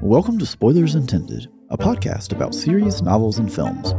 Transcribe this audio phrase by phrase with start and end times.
[0.00, 3.92] Welcome to Spoilers Intended, a podcast about series, novels, and films.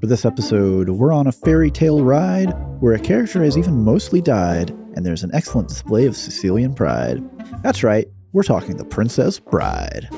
[0.00, 2.50] For this episode, we're on a fairy tale ride
[2.80, 7.22] where a character has even mostly died, and there's an excellent display of Sicilian pride.
[7.62, 10.08] That's right, we're talking The Princess Bride.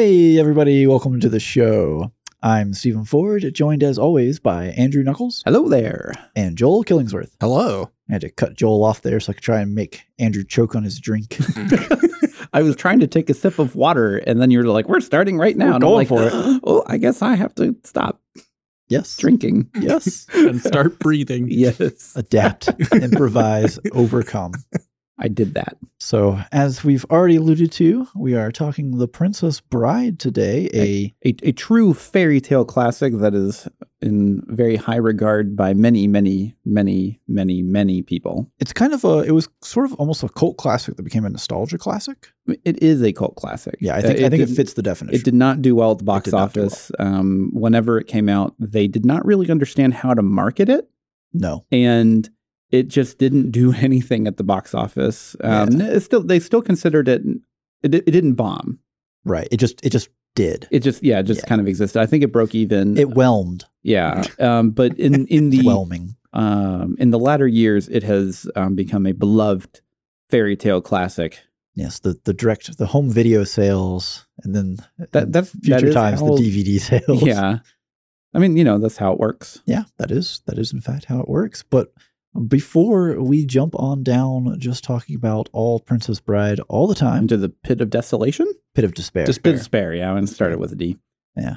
[0.00, 2.10] Hey, everybody, welcome to the show.
[2.42, 6.14] I'm Steven Ford, joined as always by Andrew Knuckles Hello there.
[6.34, 7.32] and Joel Killingsworth.
[7.38, 7.90] Hello.
[8.08, 10.74] I had to cut Joel off there so I could try and make Andrew choke
[10.74, 11.36] on his drink.
[12.54, 15.00] I was trying to take a sip of water, and then you were like, "We're
[15.00, 16.32] starting right now." We're and I'm like, for it.
[16.64, 18.22] Oh, I guess I have to stop
[18.88, 19.18] yes.
[19.18, 19.68] drinking.
[19.78, 20.26] Yes.
[20.34, 21.48] And start breathing.
[21.50, 24.54] Yes, Adapt, improvise, overcome.
[25.22, 25.76] I did that.
[25.98, 30.70] So, as we've already alluded to, we are talking The Princess Bride today.
[30.72, 33.68] A A, a true fairy tale classic that is
[34.00, 38.50] in very high regard by many, many, many, many, many people.
[38.60, 41.30] it's kind of a it was sort of almost a cult classic that became a
[41.30, 42.28] nostalgia classic.
[42.64, 43.76] It is a cult classic.
[43.78, 45.20] Yeah, I think Uh, I think it didn't- fits the definition.
[45.20, 46.90] It did not do well at the box did office.
[46.98, 50.88] Um, whenever it came out, they did not really understand how to market it.
[51.34, 51.64] no.
[51.70, 52.28] and
[52.70, 55.36] it just didn't do anything at the box office.
[55.42, 57.22] Um, it's still, they still considered it.
[57.82, 58.78] It, it didn't bomb.
[59.24, 59.48] Right.
[59.50, 60.68] It just it just did.
[60.70, 61.48] It just, yeah, it just Yeah.
[61.48, 62.00] kind of existed.
[62.00, 62.96] I think it broke even.
[62.96, 63.64] It whelmed.
[63.82, 64.22] yeah.
[64.38, 66.14] Um, but in in the Whelming.
[66.32, 69.80] um, in the latter years, it has um, become a beloved
[70.30, 71.40] fairy tale classic.
[71.74, 74.76] Yes, the the direct the home video sales and then
[75.12, 77.22] That that's future is times how- the DVD sales.
[77.22, 77.58] Yeah.
[78.34, 79.60] I mean, you know, that's how it works.
[79.66, 81.62] Yeah, that is that is in fact how it works.
[81.64, 81.92] But
[82.46, 87.36] before we jump on down, just talking about all Princess Bride all the time, Into
[87.36, 88.46] the pit of desolation.
[88.74, 89.26] pit of despair.
[89.26, 89.92] Just- Pit of despair.
[89.94, 90.96] Yeah, I'm gonna start it with a D.
[91.36, 91.56] Yeah.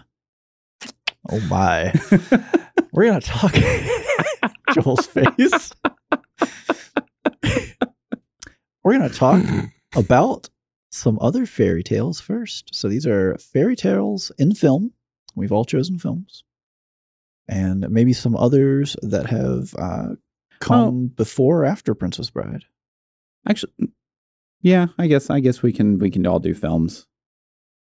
[1.29, 1.94] Oh my,
[2.91, 3.53] we're gonna talk.
[4.73, 5.72] Joel's face.
[8.84, 9.44] we're gonna talk
[9.95, 10.50] about
[10.90, 12.73] some other fairy tales first.
[12.73, 14.94] So these are fairy tales in film.
[15.35, 16.44] We've all chosen films,
[17.47, 20.16] and maybe some others that have uh,
[20.63, 22.63] come before or after Princess Bride.
[23.47, 23.91] Actually, mm,
[24.62, 27.07] yeah, I guess I guess we can we can all do films.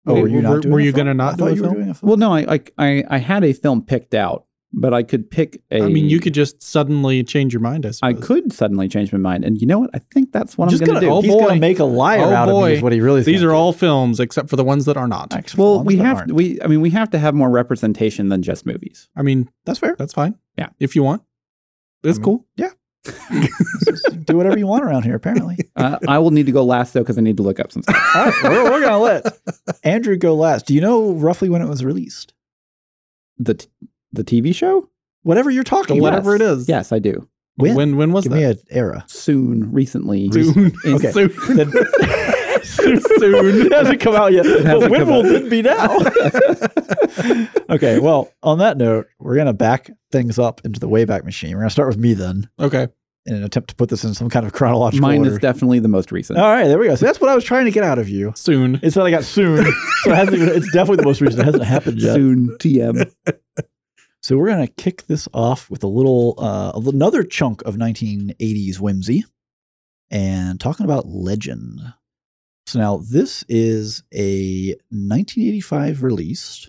[0.06, 1.06] Oh, Wait, were you were- not doing were a you film?
[1.06, 1.74] gonna not I do a you were film?
[1.74, 2.08] doing a film.
[2.08, 5.60] Well, no, I I I, I had a film picked out, but I could pick
[5.72, 5.82] a.
[5.82, 9.18] I mean, you could just suddenly change your mind, I I could suddenly change my
[9.18, 9.90] mind, and you know what?
[9.92, 11.26] I think that's what just I'm going to gonna, do.
[11.26, 11.48] he's oh, boy.
[11.48, 12.60] gonna make a liar Oh, out of me.
[12.60, 12.72] boy.
[12.74, 13.22] Is what he really.
[13.22, 15.34] These are all films except for the ones that are not.
[15.34, 16.62] Actually, well, we have we.
[16.62, 19.08] I mean, we have to have more representation than just movies.
[19.16, 19.96] I mean, That's fair.
[19.98, 20.36] that's fine.
[20.56, 20.68] Yeah.
[20.78, 21.22] If you want.
[22.02, 22.46] It's I mean, cool.
[22.56, 22.70] Yeah.
[24.24, 25.14] do whatever you want around here.
[25.14, 25.56] Apparently.
[25.78, 27.82] Uh, I will need to go last though because I need to look up some
[27.82, 27.96] stuff.
[28.16, 29.38] All right, we're, we're gonna let
[29.84, 30.66] Andrew go last.
[30.66, 32.34] Do you know roughly when it was released?
[33.38, 33.68] The t-
[34.12, 34.90] the TV show,
[35.22, 36.68] Whatever you're talking Whatever it is.
[36.68, 37.28] Yes, I do.
[37.54, 37.76] When?
[37.76, 38.38] When when was Give that?
[38.38, 39.04] me an era.
[39.06, 40.32] Soon, recently.
[40.32, 40.72] Soon.
[40.84, 41.12] Okay.
[41.12, 41.30] Soon.
[42.48, 43.00] Then- soon.
[43.18, 43.66] soon.
[43.66, 44.44] it hasn't come out yet.
[44.44, 45.32] But hasn't when will out.
[45.32, 45.98] it be now?
[47.74, 47.98] okay.
[47.98, 51.52] Well, on that note, we're gonna back things up into the Wayback Machine.
[51.54, 52.88] We're gonna start with me then, Okay.
[53.26, 55.12] in an attempt to put this in some kind of chronological order.
[55.18, 55.32] Mine order.
[55.32, 56.38] is definitely the most recent.
[56.38, 56.94] All right, there we go.
[56.94, 58.32] So that's what I was trying to get out of you.
[58.36, 58.80] Soon.
[58.82, 59.64] It's that I got soon,
[60.02, 61.40] so it hasn't even, it's definitely the most recent.
[61.42, 62.14] It hasn't happened yet.
[62.14, 63.12] Soon, TM.
[64.20, 69.24] So we're gonna kick this off with a little, uh, another chunk of 1980s whimsy,
[70.10, 71.80] and talking about Legend.
[72.68, 76.68] So now this is a 1985 release,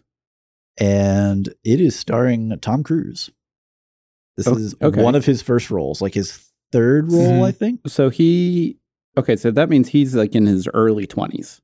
[0.80, 3.30] and it is starring Tom Cruise.
[4.38, 5.04] This Oh, is okay.
[5.04, 6.40] one of his first roles, like his
[6.72, 7.46] third role, Mhm.
[7.46, 7.82] I think.
[7.88, 8.78] So he.
[9.18, 11.60] Okay, so that means he's like in his early twenties.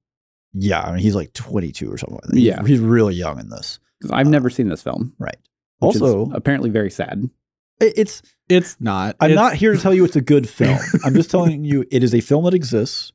[0.53, 2.19] Yeah, I mean he's like 22 or something.
[2.23, 2.33] Like.
[2.33, 2.65] He's- Yeah.
[2.65, 3.79] he's really young in this.
[4.11, 5.13] I've Uh, never seen this film.
[5.19, 5.37] Right.
[5.79, 7.29] which is Also, apparently very sad.
[7.81, 9.15] it's It's not.
[9.19, 10.77] I'm It's- not here to tell you it's a good film.
[11.05, 13.11] I'm just telling you it is a film that exists.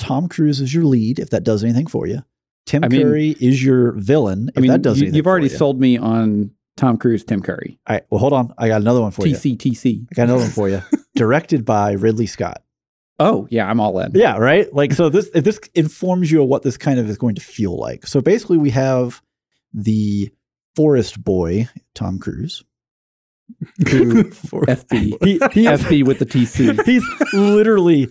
[0.00, 2.22] Tom Cruise is your lead, if that does anything for you.
[2.66, 5.48] Tim I mean- Curry is your villain, if I mean, that does anything you've already
[5.48, 5.56] you.
[5.56, 8.54] sold me on Tom Cruise, Tim Curry, All right, well, hold on.
[8.56, 9.34] I got another one for you.
[9.36, 10.06] TCTC.
[10.10, 10.82] I got another one for you.
[11.14, 12.62] Directed by Ridley Scott.
[13.18, 14.12] Oh yeah, I'm all in.
[14.14, 14.72] Yeah, right.
[14.72, 17.42] Like so, this if this informs you of what this kind of is going to
[17.42, 18.06] feel like.
[18.06, 19.20] So basically, we have
[19.74, 20.30] the
[20.74, 22.64] forest boy, Tom Cruise.
[23.90, 26.82] Who FB, he, he FB with the TC.
[26.86, 27.04] He's
[27.34, 28.08] literally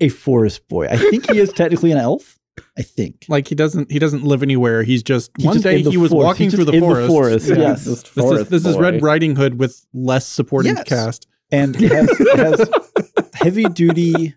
[0.00, 0.86] a forest boy.
[0.88, 2.38] I think he is technically an elf.
[2.78, 3.24] I think.
[3.28, 4.84] like he doesn't he doesn't live anywhere.
[4.84, 6.78] He's just He's one just day in the he was walking He's through just the
[6.78, 7.08] in the forest.
[7.08, 7.56] forest, Yeah.
[7.56, 7.84] yes.
[7.84, 8.76] This This is forest this is.
[8.76, 10.84] Red Riding Hood with less supporting Yes.
[10.84, 11.26] cast.
[11.50, 12.70] And has, has
[13.34, 14.34] heavy duty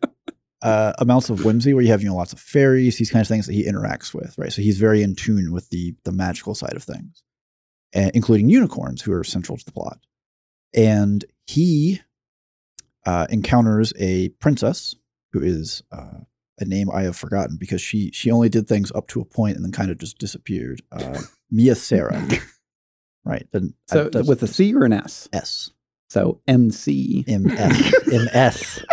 [0.61, 3.33] uh, amounts of whimsy where you have you know lots of fairies, these kinds of
[3.33, 4.51] things that he interacts with, right?
[4.51, 7.23] So he's very in tune with the the magical side of things,
[7.93, 9.99] and including unicorns who are central to the plot.
[10.75, 12.01] And he
[13.05, 14.95] uh, encounters a princess
[15.33, 16.19] who is uh,
[16.59, 19.55] a name I have forgotten because she she only did things up to a point
[19.55, 20.81] and then kind of just disappeared.
[20.91, 21.19] Uh,
[21.51, 22.21] Mia Sara,
[23.23, 23.47] right?
[23.51, 25.29] Then So with a C or an S?
[25.31, 25.71] S
[26.09, 27.23] So MC.
[27.27, 28.83] M S M S.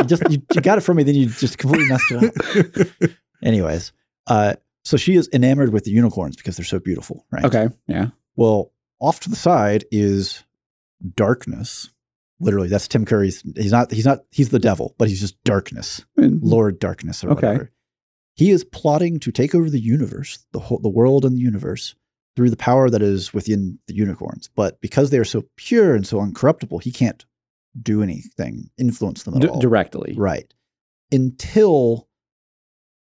[0.00, 3.10] You just you, you got it from me, then you just completely messed it up.
[3.42, 3.92] Anyways,
[4.26, 7.44] uh, so she is enamored with the unicorns because they're so beautiful, right?
[7.44, 7.68] Okay.
[7.86, 8.08] Yeah.
[8.36, 10.44] Well, off to the side is
[11.14, 11.90] darkness.
[12.40, 13.42] Literally, that's Tim Curry's.
[13.56, 13.90] He's not.
[13.90, 14.20] He's not.
[14.30, 17.46] He's the devil, but he's just darkness, And- Lord Darkness, or Okay.
[17.46, 17.72] whatever.
[18.34, 21.96] He is plotting to take over the universe, the whole, the world, and the universe
[22.36, 24.48] through the power that is within the unicorns.
[24.54, 27.24] But because they are so pure and so uncorruptible, he can't
[27.82, 29.58] do anything, influence them at D- all.
[29.58, 30.14] directly.
[30.16, 30.52] Right.
[31.10, 32.06] Until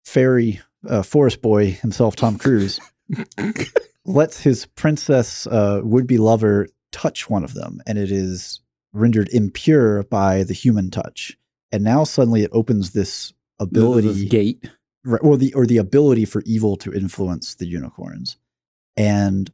[0.05, 0.59] fairy
[0.89, 2.79] uh, forest boy himself, Tom Cruise,
[4.05, 8.59] lets his princess uh, would be lover touch one of them, and it is
[8.93, 11.37] rendered impure by the human touch.
[11.71, 14.69] And now suddenly it opens this ability, This gate.
[15.05, 18.37] right, or the or the ability for evil to influence the unicorns,
[18.97, 19.51] and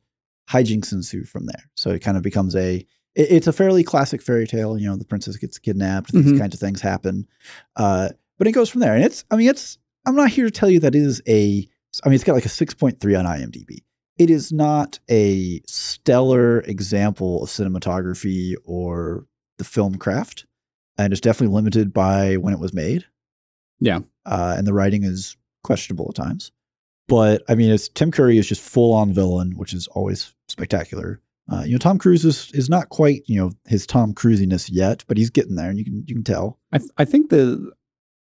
[0.49, 1.69] hijinks ensue from there.
[1.75, 2.85] So it kind of becomes a
[3.15, 4.77] it- it's a fairly classic fairy tale.
[4.77, 6.37] You know, the princess gets kidnapped, these Mhm.
[6.39, 7.27] kinds of things happen,
[7.75, 8.93] uh, but it goes from there.
[8.95, 11.67] And it's I mean it's I'm not here to tell you that it is a
[12.03, 13.83] I mean it's got like a six point three on IMDb.
[14.17, 19.25] It is not a stellar example of cinematography or
[19.57, 20.45] the film craft,
[20.97, 23.05] and it's definitely limited by when it was made.
[23.79, 23.99] Yeah.
[24.25, 26.51] uh, and the writing is questionable at times.
[27.07, 31.21] But I mean, it's Tim Curry is just full on villain, which is always spectacular.
[31.49, 35.05] Uh, you know, Tom Cruise is is not quite you know his Tom Cruisiness yet,
[35.07, 36.59] but he's getting there, and you can you can tell.
[36.73, 37.71] I, th- I think the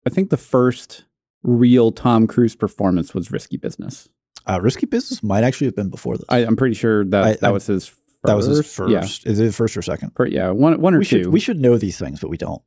[0.06, 1.04] I think the first
[1.42, 4.10] real Tom Cruise performance was Risky Business.
[4.46, 6.24] Uh, Risky Business might actually have been before this.
[6.28, 7.86] I, I'm pretty sure that I- that I- was his.
[7.86, 8.00] First.
[8.24, 8.90] that was his first.
[9.26, 10.14] Yeah, Is it first or second?
[10.14, 11.24] Per- yeah, one one or we two.
[11.24, 12.62] should we should know these things, but we don't.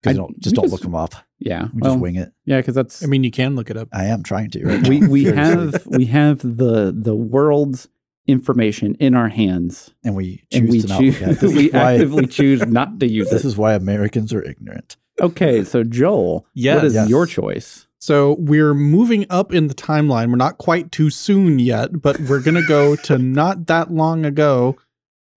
[0.00, 1.14] Because I- don't just don't just- look them up.
[1.40, 2.32] yeah, We well, just wing it.
[2.44, 3.88] yeah, because that's I mean, you can look it up.
[3.92, 4.64] I am trying to.
[4.64, 7.88] Right we we have we have the the world's
[8.28, 11.48] information in our hands, and we choose and we to not choose look at it.
[11.56, 13.48] We why actively choose not to use this it.
[13.48, 14.96] is why Americans are ignorant.
[15.20, 16.76] Okay, so Joel, Yes.
[16.76, 17.08] what is Yes.
[17.08, 17.86] your choice?
[18.02, 20.30] So we're moving up in the timeline.
[20.30, 24.76] We're not quite too soon yet, but we're gonna go to not that long ago.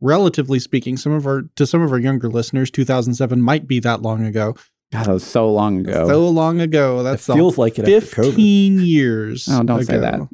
[0.01, 4.01] Relatively speaking, some of our to some of our younger listeners, 2007 might be that
[4.01, 4.55] long ago.
[4.91, 6.07] God, that was so long ago.
[6.07, 7.03] So long ago.
[7.03, 9.47] That's it feels like it 15 years.
[9.47, 10.27] Oh, don't say that.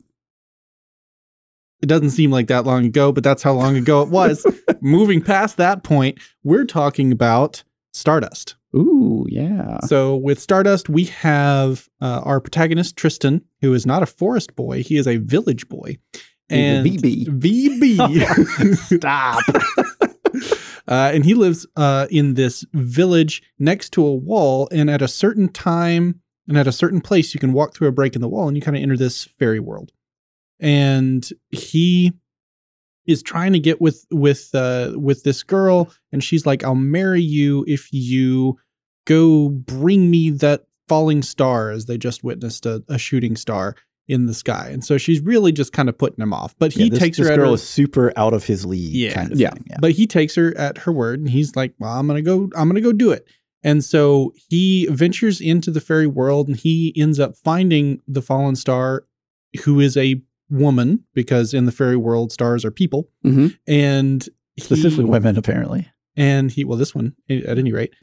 [1.81, 4.45] It doesn't seem like that long ago, but that's how long ago it was.
[4.81, 8.55] Moving past that point, we're talking about Stardust.
[8.75, 9.79] Ooh, yeah.
[9.85, 14.83] So with Stardust, we have uh, our protagonist Tristan, who is not a forest boy;
[14.83, 15.97] he is a village boy.
[16.49, 17.27] And VB.
[17.27, 18.75] VB.
[18.97, 19.43] Stop.
[20.87, 24.67] uh, and he lives uh, in this village next to a wall.
[24.71, 27.93] And at a certain time and at a certain place, you can walk through a
[27.93, 29.91] break in the wall and you kind of enter this fairy world.
[30.59, 32.13] And he
[33.07, 37.21] is trying to get with with uh, with this girl, and she's like, "I'll marry
[37.21, 38.57] you if you
[39.05, 43.75] go bring me that falling star." As they just witnessed a, a shooting star
[44.07, 46.53] in the sky, and so she's really just kind of putting him off.
[46.59, 48.65] But he Yeah, this, takes this her at girl her, is super out of his
[48.65, 49.13] league Yeah.
[49.13, 49.51] kind of Yeah.
[49.51, 49.65] thing.
[49.69, 49.77] Yeah.
[49.79, 52.67] but he takes her at her word and he's like well i'm gonna go i'm
[52.67, 53.25] gonna go do it
[53.63, 58.55] and so he ventures into the fairy world and he ends up finding the fallen
[58.55, 59.05] star
[59.63, 63.55] who is a woman because in the fairy world stars are people Mhm.
[63.67, 65.87] and he, Specifically women, apparently.
[66.17, 67.93] and he well this one at any rate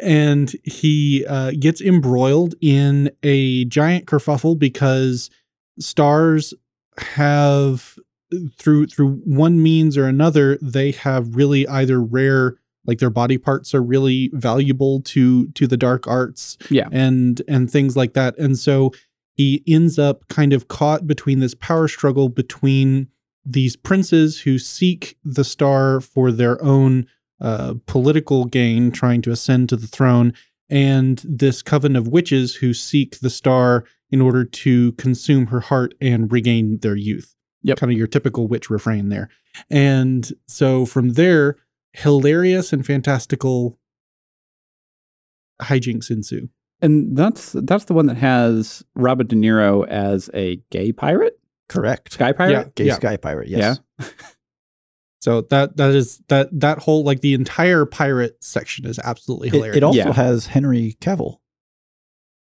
[0.00, 5.28] and he uh, gets embroiled in a giant kerfuffle because
[5.78, 6.54] stars
[6.98, 7.96] have
[8.58, 13.74] through through one means or another they have really either rare like their body parts
[13.74, 16.88] are really valuable to to the dark arts Yeah.
[16.90, 18.92] and and things like that and so
[19.38, 23.06] he ends up kind of caught between this power struggle between
[23.44, 27.06] these princes who seek the star for their own
[27.40, 30.34] uh, political gain, trying to ascend to the throne,
[30.68, 35.94] and this coven of witches who seek the star in order to consume her heart
[36.00, 37.36] and regain their youth.
[37.62, 37.78] Yep.
[37.78, 39.30] Kind of your typical witch refrain there.
[39.70, 41.56] And so from there,
[41.92, 43.78] hilarious and fantastical
[45.62, 46.48] hijinks ensue.
[46.80, 52.12] And that's that's the one that has Robert De Niro as a gay pirate, Correct.
[52.12, 52.52] sky pirate.
[52.52, 52.64] Yeah.
[52.76, 52.94] Gay Yeah.
[52.94, 53.48] sky pirate.
[53.48, 53.80] Yes.
[53.98, 54.06] Yeah.
[55.20, 59.54] So that that is that that whole like the entire pirate section is absolutely It,
[59.54, 59.76] hilarious.
[59.78, 60.12] it also Yeah.
[60.12, 61.38] has Henry Cavill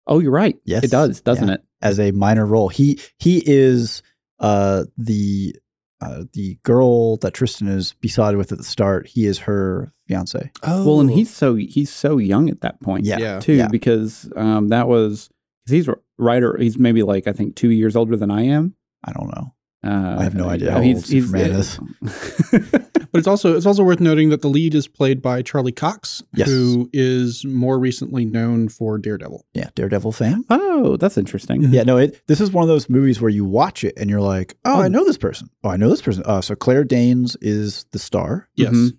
[0.06, 0.56] Oh, you're right.
[0.66, 0.84] Yes.
[0.84, 1.54] it does, doesn't Yeah.
[1.54, 1.62] it?
[1.82, 2.68] as a minor role.
[2.68, 4.02] He he is
[4.40, 5.56] uh the
[6.00, 9.06] uh, the girl that Tristan is besotted with at the start.
[9.06, 10.50] He is her fiance.
[10.62, 13.04] oh, Well, and he's so he's so young at that point.
[13.06, 13.18] Yeah.
[13.18, 13.40] yeah.
[13.40, 13.68] too, Yeah.
[13.68, 15.28] because um, that was
[15.66, 15.88] 'cause he's
[16.18, 18.74] right or he's maybe like I think two years older than I am.
[19.04, 19.52] I don't know.
[19.84, 21.78] Uh, I have no idea uh, how he's, old Superman he's,
[23.16, 26.22] But it's also it's also worth noting that the lead is played by Charlie Cox,
[26.34, 26.48] Yes.
[26.48, 29.44] who is more recently known for Daredevil.
[29.54, 30.44] Yeah, Daredevil fan.
[30.50, 31.62] oh, that's interesting.
[31.62, 31.72] Mhm.
[31.72, 32.20] Yeah, no, it.
[32.26, 34.86] This is one of those movies where you watch it and you're like, oh, I
[34.86, 34.88] Oh.
[34.88, 35.48] know this person.
[35.64, 36.22] Oh, I know this person.
[36.26, 38.48] Uh, so Claire Danes is the star.
[38.54, 38.72] Yes.
[38.74, 38.90] Mhm.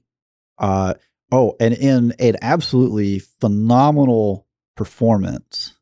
[0.57, 0.93] Uh,
[1.31, 5.73] oh, and in an absolutely phenomenal performance,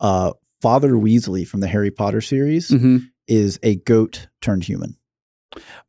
[0.00, 3.08] uh, Father Weasley from the Harry Potter series Mhm.
[3.26, 4.96] is a goat turned human.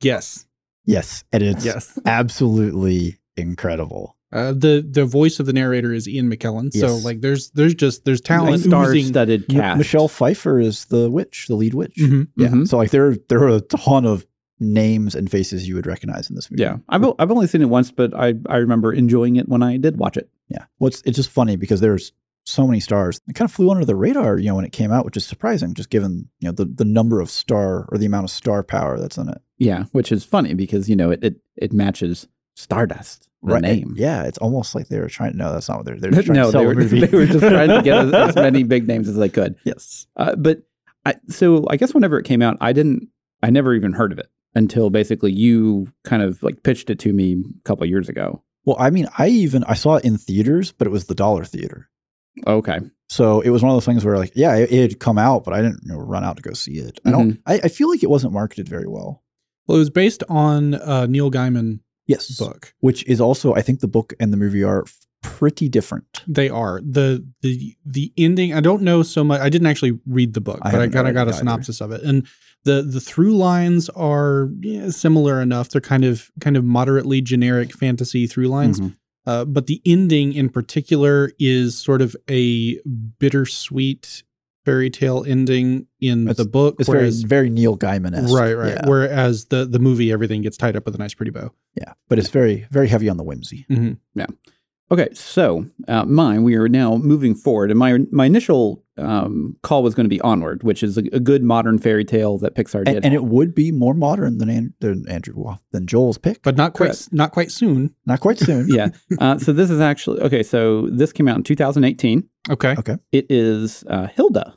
[0.01, 0.45] Yes.
[0.85, 1.97] Yes, and it's Yes.
[2.05, 4.15] absolutely incredible.
[4.31, 6.73] Uh, the the voice of the narrator is Ian McKellen.
[6.73, 8.71] So like there's there's just there's talent oozing.
[8.71, 9.77] Star-studded M- cast.
[9.77, 11.95] Michelle Pfeiffer is the witch, the lead witch.
[11.97, 12.27] Mhm.
[12.35, 12.67] Yeah, Mhm.
[12.67, 14.25] so like there there are a ton of
[14.59, 16.63] names and faces you would recognize in this movie.
[16.63, 19.61] Yeah, I've o- I've only seen it once, but I I remember enjoying it when
[19.61, 20.29] I did watch it.
[20.49, 20.65] Yeah.
[20.79, 22.11] Well, it's, it's just funny because there's
[22.45, 23.21] so many stars.
[23.27, 25.25] It kind of flew under the radar, you know, when it came out, which is
[25.25, 28.63] surprising, just given, you know, the, the number of star or the amount of star
[28.63, 29.41] power that's in it.
[29.57, 33.95] Yeah, which is funny because you know it it, it matches Stardust, the name.
[33.97, 34.23] Yeah.
[34.23, 36.37] It's almost like they were trying, to no, that's not what they're, they're just trying
[36.37, 38.87] no, to sell they were, they were just trying to get as, as many big
[38.87, 39.55] names as they could.
[39.63, 40.05] yes.
[40.15, 40.59] Uh, but
[41.05, 43.09] I, so I guess whenever it came out, I didn't,
[43.41, 47.11] I never even heard of it until basically you kind of like pitched it to
[47.11, 48.43] me a couple of years ago.
[48.65, 51.43] Well, I mean, I even, I saw it in theaters, but it was the dollar
[51.43, 51.89] theater.
[52.47, 52.79] Okay.
[53.09, 55.43] So it was one of those things where like, yeah, it, it had come out,
[55.43, 56.99] but I didn't you know, run out to go see it.
[57.05, 59.23] I don't, I, I feel like it wasn't marketed very well.
[59.67, 62.37] Well, it was based on uh, Neil Gaiman Yes.
[62.37, 62.73] book.
[62.79, 64.83] Which is also, I think the book and the movie are
[65.21, 66.21] pretty different.
[66.27, 68.53] They are the the the ending.
[68.53, 69.39] I don't know so much.
[69.39, 71.33] I didn't actually read the book, I but I haven't kind of got it a
[71.35, 71.37] either.
[71.39, 72.27] synopsis of it, and
[72.65, 75.69] the the through lines are yeah, similar enough.
[75.69, 78.81] They're kind of kind of moderately generic fantasy through lines.
[78.81, 78.97] Mhm.
[79.25, 82.77] Uh, but the ending in particular is sort of a
[83.19, 84.23] bittersweet
[84.65, 88.33] fairy tale ending in It's- the book, It's very, whereas very Neil Gaiman esque.
[88.33, 88.73] right, right.
[88.75, 88.87] Yeah.
[88.87, 91.51] Whereas the the movie, everything gets tied up with a nice pretty bow.
[91.75, 91.93] yeah.
[92.09, 93.65] But it's very, very heavy on the whimsy.
[93.69, 93.97] Mhm.
[94.91, 99.81] Okay, so uh, mine, we are now moving forward, and my my initial um, call
[99.83, 102.85] was going to be Onward, which is a, a good modern fairy tale that Pixar
[102.85, 102.97] did.
[102.97, 106.41] And, and it would be more modern than, An- than Andrew, well, than Joel's pick.
[106.43, 107.11] But not quite Correct.
[107.13, 107.93] not quite soon.
[108.05, 108.67] Not quite soon.
[108.69, 110.43] yeah, uh, so this is actually okay.
[110.43, 112.27] So this came out in 2018.
[112.51, 112.75] Okay.
[112.77, 112.97] Okay.
[113.11, 114.55] It is uh, Hilda.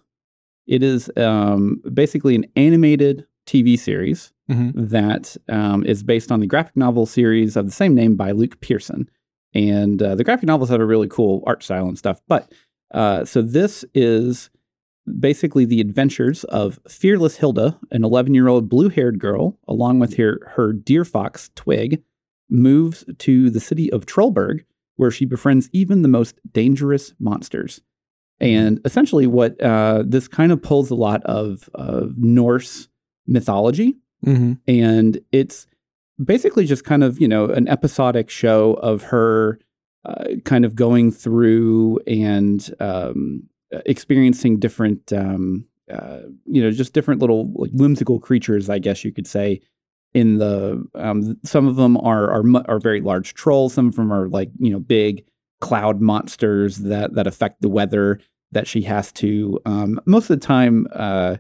[0.67, 4.91] It is um, basically an animated TV series Mhm.
[4.91, 8.61] that um, is based on the graphic novel series of the same name by Luke
[8.61, 9.09] Pearson.
[9.55, 12.21] And uh, the graphic novels have a really cool art style and stuff.
[12.29, 12.53] But
[12.97, 14.51] uh, so this is
[15.21, 20.17] basically the adventures of fearless Hilda, an 11 year old blue haired girl, along with
[20.17, 22.03] her, her deer fox, Twig,
[22.51, 24.65] moves to the city of Trollberg,
[24.97, 27.81] where she befriends even the most dangerous monsters.
[28.41, 32.89] And essentially, what uh, this kind of pulls a lot of, of Norse
[33.27, 35.67] mythology hmm and it's
[36.23, 39.59] basically just kind of you know an episodic show of her
[40.07, 43.43] uh, kind of going through and um,
[43.85, 49.13] experiencing different um, uh, you know just different little like whimsical creatures i guess you
[49.13, 49.61] could say
[50.15, 54.13] in the um, some of them are are are very large trolls some of them
[54.13, 55.25] are like you know big
[55.61, 58.19] cloud monsters that that affect the weather
[58.53, 61.37] that she has to um, most of the time uh,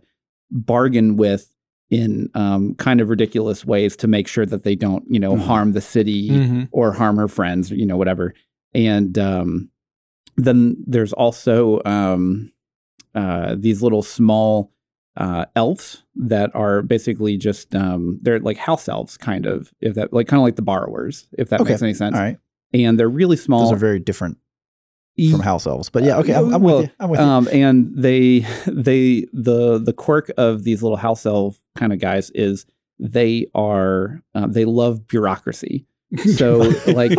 [0.50, 1.52] bargain with
[1.90, 5.40] in um, kind of ridiculous ways to make sure that they don't, you know, Mhm.
[5.42, 8.34] harm the city hmm or harm her friends, you know, whatever.
[8.76, 9.70] And um,
[10.36, 12.52] then there's also um,
[13.14, 14.70] uh, these little small
[15.16, 20.12] uh, elves that are basically just um, they're like house elves, kind of, if that
[20.12, 21.70] like kind of like the borrowers, if that Okay.
[21.70, 22.14] makes any sense.
[22.16, 22.38] All right.
[22.74, 23.64] And they're really small.
[23.64, 24.36] Those are very different
[25.30, 25.88] from house elves.
[25.88, 26.94] But yeah, okay, I'm, I'm Well, with you.
[27.00, 27.26] I'm with you.
[27.26, 32.28] Um, and they they the the quirk of these little house elf kind of guys
[32.34, 32.66] is
[32.98, 35.86] they are um, they love bureaucracy.
[36.34, 37.12] So like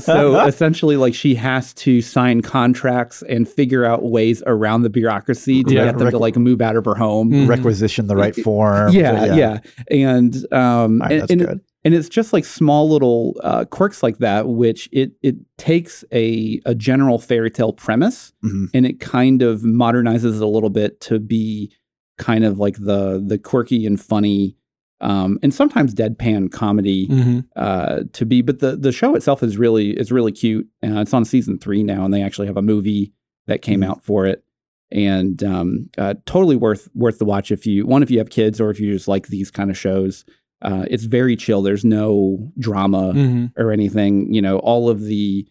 [0.00, 5.62] so essentially like she has to sign contracts and figure out ways around the bureaucracy
[5.64, 5.84] to Yeah.
[5.86, 7.30] get them Rec- to like move out of her home.
[7.30, 7.48] Mhm.
[7.48, 8.92] Requisition the right form.
[8.92, 9.58] Yeah, yeah,
[9.90, 11.60] And um All right, and, that's and, good.
[11.84, 16.60] and it's just like small little uh, quirks like that, which it it takes a
[16.64, 18.68] a general fairy tale premise Mhm.
[18.74, 21.72] and it kind of modernizes it a little bit to be
[22.18, 24.56] kind of like the the quirky and funny
[25.00, 27.44] um, and sometimes deadpan comedy Mhm.
[27.56, 28.42] uh, to be.
[28.42, 30.68] But the the show itself is really is really cute.
[30.84, 33.12] Uh, it's on season three now, and they actually have a movie
[33.46, 33.88] that came Mhm.
[33.88, 34.44] out for it,
[34.92, 38.60] and um, uh, totally worth worth the watch if you one if you have kids
[38.60, 40.24] or if you just like these kind of shows.
[40.62, 41.62] Uh, it's very chill.
[41.62, 43.52] There's no drama Mhm.
[43.56, 44.34] or anything.
[44.34, 45.46] You know, all of the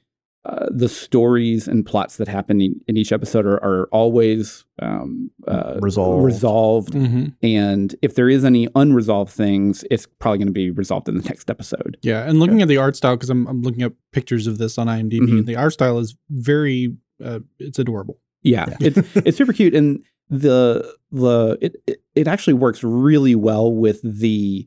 [0.46, 5.30] uh, the stories and plots that happen in, in each episode are, are always um,
[5.48, 6.24] uh, Resolved.
[6.26, 6.94] resolved.
[6.94, 7.34] Mhm.
[7.44, 11.24] And if there is any unresolved things, it's probably going to be resolved in the
[11.24, 11.98] next episode.
[12.02, 14.78] Yeah, and looking at the art style because I'm I'm looking up pictures of this
[14.78, 15.20] on IMDb.
[15.20, 15.40] Mhm.
[15.40, 18.18] and The art style is very uh, it's adorable.
[18.42, 23.74] Yeah, it's it's super cute, and the the it, it it actually works really well
[23.74, 24.66] with the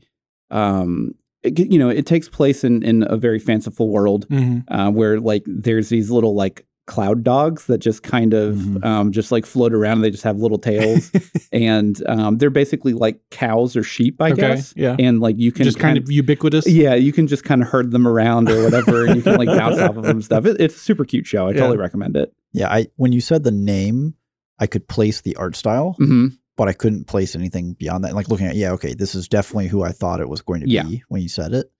[0.51, 4.25] um it, you know it takes place in in a very fanciful world
[4.69, 8.83] uh, where like there's these little like cloud dogs that just kind of Mhm.
[8.85, 9.93] um, just like float around.
[9.99, 11.09] And they just have little tails.
[11.53, 14.73] And um, they're basically like cows or sheep i okay, guess.
[14.75, 16.67] yeah, and like you can just kind of ubiquitous.
[16.67, 19.47] yeah you can just kind of herd them around or whatever and you can like
[19.47, 20.45] bounce off of them and stuff.
[20.45, 21.47] It, it's a super cute show.
[21.47, 21.59] I Yeah.
[21.59, 22.33] totally recommend it.
[22.53, 24.15] Yeah, I when you said the name,
[24.59, 28.13] I could place the art style, hmm but I couldn't place anything beyond that.
[28.15, 30.69] Like looking at, yeah, okay, this is definitely who I thought it was going to
[30.69, 30.83] Yeah.
[30.83, 31.71] be when you said it.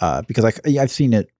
[0.00, 1.30] Uh, because I, yeah, I've seen it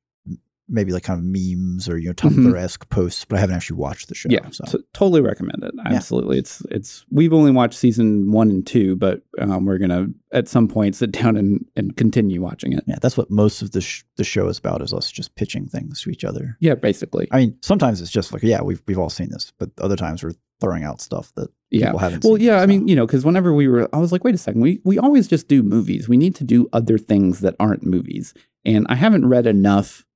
[0.68, 3.78] maybe like kind of memes or you know Tumblr esque posts, but I haven't actually
[3.78, 4.28] watched the show.
[4.28, 4.44] Mm-hmm.
[4.46, 4.64] yeah so.
[4.66, 9.22] so totally recommend it absolutely it's it's we've only watched season one and two but
[9.40, 13.16] um, we're gonna at some point sit down and and continue watching it yeah, that's
[13.18, 16.10] what most of the sh- the show is about is us just pitching things to
[16.10, 16.56] each other.
[16.60, 19.70] yeah basically I mean, sometimes it's just like, yeah, we've we've all seen this, but
[19.78, 22.46] other times we're throwing out stuff that yeah people haven't Well, seen.
[22.46, 24.62] yeah, I mean, you know, because whenever we were, I was like, wait a second,
[24.62, 26.08] we we always just do movies.
[26.08, 28.32] We need to do other things that aren't movies.
[28.64, 30.06] And I haven't read enough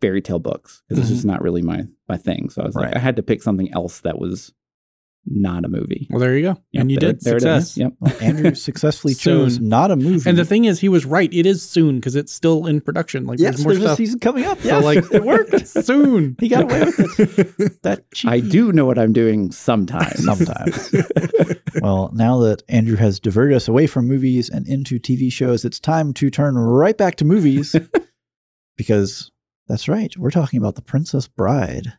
[0.00, 1.16] fairy tale books because it's mm-hmm.
[1.16, 2.48] just not really my my thing.
[2.50, 4.52] So I was like, I had to pick something else that was
[5.28, 6.06] not a movie.
[6.10, 7.70] Well, there you go, Yep, and you there- did there it is.
[7.72, 7.76] success.
[7.76, 7.92] Yep.
[8.00, 10.28] Well, Andrew successfully chose not a movie.
[10.28, 11.32] And the thing is, he was right.
[11.32, 13.26] It is soon because it's still in production.
[13.26, 13.96] Like yes, there's more there's a stuff.
[13.98, 14.60] season coming up.
[14.60, 15.66] So Yeah, like it worked.
[15.84, 16.36] soon.
[16.38, 17.20] He got away with
[17.60, 17.72] it.
[17.82, 20.24] That I do know what I'm doing sometimes.
[20.24, 20.94] Sometimes.
[21.80, 25.78] well, now that Andrew has diverted us away from movies and into TV shows, it's
[25.80, 27.74] time to turn right back to movies
[28.76, 29.30] because
[29.68, 30.16] that's right.
[30.16, 31.92] We're talking about The Princess Bride.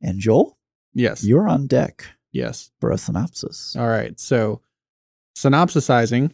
[0.00, 0.58] And Joel,
[0.94, 1.24] Yes.
[1.24, 2.70] you're on deck yes.
[2.80, 3.74] for a synopsis.
[3.76, 4.18] All right.
[4.20, 4.60] So,
[5.36, 6.32] synopsisizing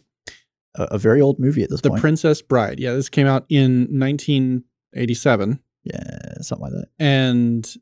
[0.75, 2.01] A, a very old movie at this The point.
[2.01, 2.79] Princess Bride.
[2.79, 5.59] Yeah, this came out in 1987.
[5.83, 6.87] yeah, something like that.
[6.99, 7.73] and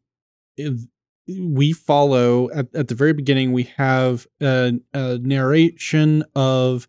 [0.57, 0.87] it-
[1.25, 6.85] we follow at, at the very beginning we have a, a narration of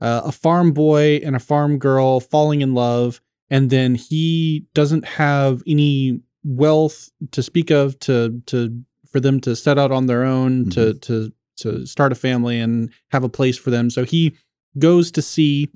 [0.00, 5.04] uh, a farm boy and a farm girl falling in love and then he doesn't
[5.04, 8.82] have any wealth to speak of to to
[9.14, 12.90] for them to set out on their own to to to start a family and
[13.12, 13.88] have a place for them.
[13.88, 14.34] So he
[14.76, 15.70] goes to sea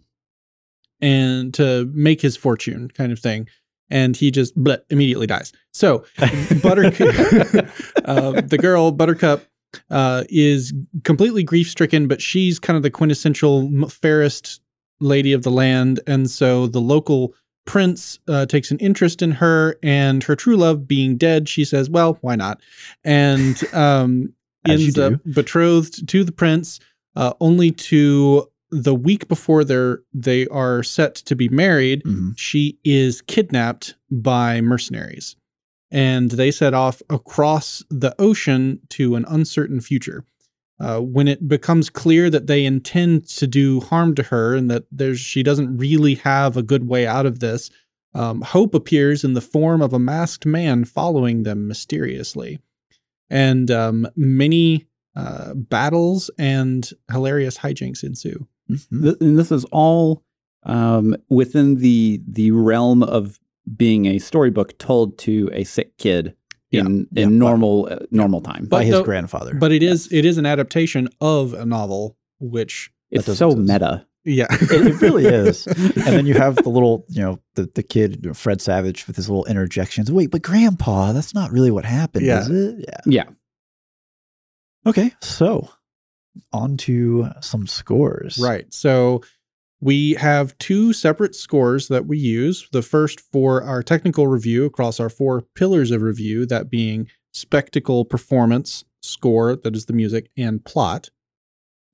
[1.00, 3.46] and to make his fortune kind of thing
[3.90, 5.52] and he just bleh, immediately dies.
[5.72, 6.04] So
[6.62, 7.14] Buttercup,
[8.04, 9.44] uh, the girl Buttercup,
[9.88, 10.74] uh, is
[11.04, 14.60] completely grief stricken, but she's kind of the quintessential fairest
[14.98, 17.34] lady of the land, and so the local
[17.68, 21.90] prince uh, takes an interest in her, and her true love being dead, she says,
[21.90, 22.60] "Well, why not?"
[23.04, 24.32] and um,
[24.66, 26.80] ends up betrothed to the prince,
[27.14, 32.34] uh, only to the week before they're they are set to be married Mhm.
[32.36, 35.36] she is kidnapped by mercenaries
[35.90, 40.24] and they set off across the ocean to an uncertain future.
[40.80, 44.84] Uh, when it becomes clear that they intend to do harm to her and that
[44.92, 47.68] there's she doesn't really have a good way out of this,
[48.14, 52.60] um, hope appears in the form of a masked man following them mysteriously,
[53.28, 54.86] and um, many
[55.16, 58.46] uh, battles and hilarious hijinks ensue.
[58.70, 59.20] Mhm.
[59.20, 60.22] And this is all
[60.62, 63.40] um, within the the realm of
[63.76, 66.34] being a storybook told to a sick kid
[66.70, 66.80] Yeah.
[66.82, 67.24] in Yeah.
[67.24, 68.62] in normal uh, normal time.
[68.64, 69.54] But By his the- grandfather.
[69.54, 73.68] But it is it is an adaptation of a novel, which it's so exist.
[73.68, 74.06] meta.
[74.24, 75.66] yeah, it, it really is.
[75.66, 79.30] And then you have the little, you know, the, the kid, Fred Savage, with his
[79.30, 80.12] little interjections.
[80.12, 82.40] Wait, but grandpa, that's not really what happened, Yeah.
[82.40, 82.84] is it?
[82.86, 83.00] Yeah.
[83.06, 83.24] Yeah.
[84.86, 85.12] Okay.
[85.22, 85.70] So
[86.52, 88.38] on to some scores.
[88.38, 88.72] Right.
[88.72, 89.22] So
[89.80, 92.68] we have two separate scores that we use.
[92.72, 98.04] The first for our technical review across our four pillars of review, that being spectacle,
[98.04, 101.10] performance, score, that is the music, and plot.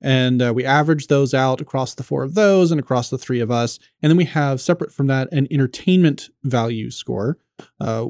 [0.01, 3.39] And uh, we average those out across the four of those and across the three
[3.39, 3.79] of us.
[4.01, 7.37] And then we have separate from that an entertainment value score,
[7.79, 8.07] Uh,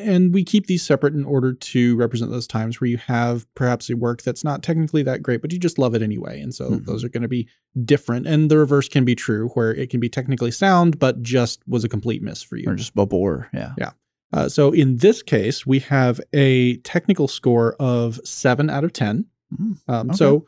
[0.00, 3.90] and we keep these separate in order to represent those times where you have perhaps
[3.90, 6.40] a work that's not technically that great, but you just love it anyway.
[6.40, 6.84] And so Mhm.
[6.86, 7.48] those are going to be
[7.84, 8.26] different.
[8.26, 11.84] And the reverse can be true, where it can be technically sound, but just was
[11.84, 12.68] a complete miss for you.
[12.68, 13.48] Or just a bore.
[13.52, 13.72] Yeah.
[13.78, 13.90] Yeah.
[14.32, 19.24] Uh, so in this case, we have a technical score of seven out of 10.
[19.58, 20.16] Mm, Um, okay.
[20.16, 20.46] So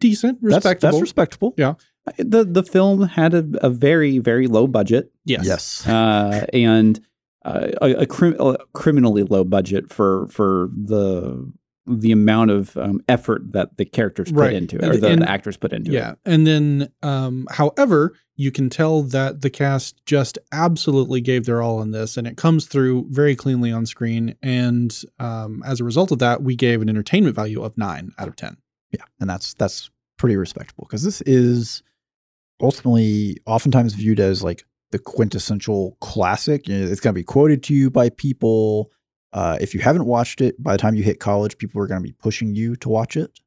[0.00, 0.92] decent, That's, respectable.
[0.92, 1.54] that's respectable.
[1.56, 1.74] Yeah
[2.18, 5.44] the the film had a, a very very low budget, yes.
[5.46, 5.86] Yes.
[5.86, 7.00] uh, and
[7.44, 11.50] uh, a, a, crim- a criminally low budget for for the
[11.86, 14.52] the amount of um, effort that the characters put Right.
[14.52, 15.94] into it, or the, And- the actors put into it.
[15.94, 16.14] Yeah.
[16.24, 21.80] And then, um, however, you can tell that the cast just absolutely gave their all
[21.80, 24.36] on this, and it comes through very cleanly on screen.
[24.42, 28.28] And um, as a result of that, we gave an entertainment value of nine out
[28.28, 28.56] of 10.
[28.92, 31.82] Yeah, and that's that's pretty respectable because this is
[32.60, 36.68] ultimately oftentimes viewed as like the quintessential classic.
[36.68, 38.90] You know, it's going to be quoted to you by people.
[39.32, 42.00] Uh, if you haven't watched it, by the time you hit college, people are going
[42.00, 43.40] to be pushing you to watch it.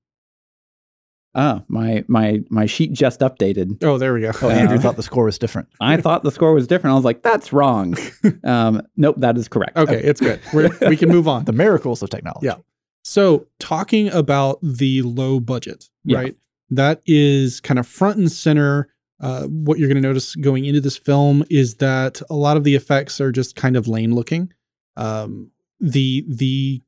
[1.38, 3.84] Ah, my my my sheet just updated.
[3.84, 4.32] Oh, there we go.
[4.42, 5.68] Oh, Andrew Uh, thought the score was different.
[5.82, 6.94] I thought the score was different.
[6.94, 7.96] I was like, that's wrong.
[8.46, 9.76] um, nope, that is correct.
[9.78, 10.40] okay, it's good.
[10.54, 11.44] We're, we can move on.
[11.46, 12.48] The miracles of technology.
[12.48, 12.56] Yeah.
[13.04, 16.18] So, talking about the low budget, Yeah.
[16.20, 16.36] right?
[16.70, 18.88] That is kind of front and center.
[19.22, 22.64] Uh, what you're going to notice going into this film is that a lot of
[22.64, 24.52] the effects are just kind of lame looking.
[24.98, 26.82] Um, the the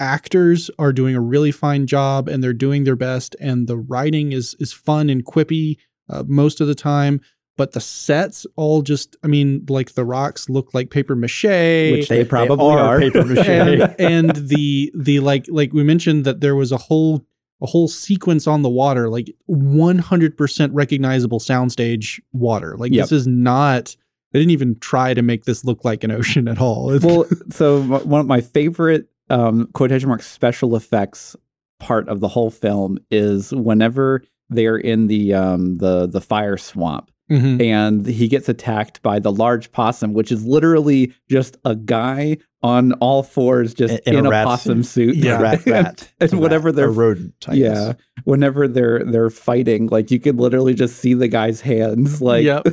[0.00, 4.32] actors are doing a really fine job and they're doing their best, and the writing
[4.32, 5.76] is is fun and quippy
[6.08, 7.20] uh, most of the time.
[7.56, 12.08] But the sets all just, I mean, like the rocks look like paper mache Which
[12.08, 12.98] they probably are.
[12.98, 13.46] paper mache.
[13.48, 17.24] and, and the the like like we mentioned that there was a whole
[17.62, 23.04] a whole sequence on the water like 100% recognizable soundstage water like Yep.
[23.04, 23.96] this is not
[24.32, 27.26] they didn't even try to make this look like an ocean at all It's- well,
[27.50, 31.34] so one of my favorite um, quotation mark special effects
[31.80, 37.10] part of the whole film is whenever they're in the um, the the fire swamp
[37.30, 37.62] Mhm.
[37.62, 42.92] and he gets attacked by the large possum, which is literally just a guy on
[42.94, 45.16] all fours, just In- in, in a a, rat possum suit.
[45.16, 45.86] Yeah, rat, rat.
[45.86, 47.34] and, It's a whenever rat, they're a rodent.
[47.48, 47.94] I yeah, guess.
[48.24, 52.20] whenever they're they're fighting, like you can literally just see the guy's hands.
[52.20, 52.62] Like Yep.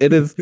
[0.00, 0.34] it is.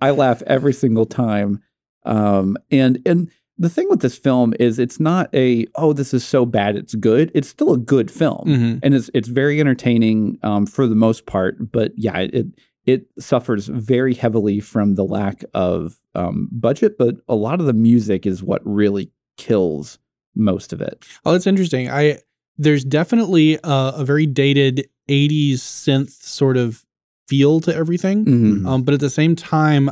[0.00, 1.60] I laugh every single time.
[2.04, 6.24] Um, and and the thing with this film is it's not a oh this is
[6.24, 7.30] so bad it's good.
[7.34, 8.80] It's still a good film Mhm.
[8.82, 11.70] and it's it's very entertaining um, for the most part.
[11.70, 12.46] But yeah, it
[12.86, 16.98] it suffers very heavily from the lack of um, budget.
[16.98, 19.98] But a lot of the music is what really kills
[20.34, 21.04] most of it.
[21.26, 22.18] oh that's interesting i
[22.56, 26.84] there's definitely a, a very dated 80s synth sort of
[27.28, 28.66] feel to everything Mhm.
[28.66, 29.90] um, but at the same time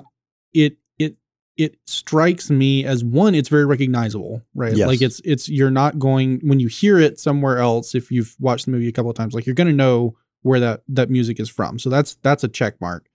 [0.54, 1.16] it it
[1.58, 4.86] it strikes me as one it's very recognizable right Yes.
[4.88, 8.64] like it's it's you're not going when you hear it somewhere else if you've watched
[8.66, 11.38] the movie a couple of times like you're going to know where that that music
[11.40, 11.78] is from.
[11.78, 13.08] So that's that's a check mark.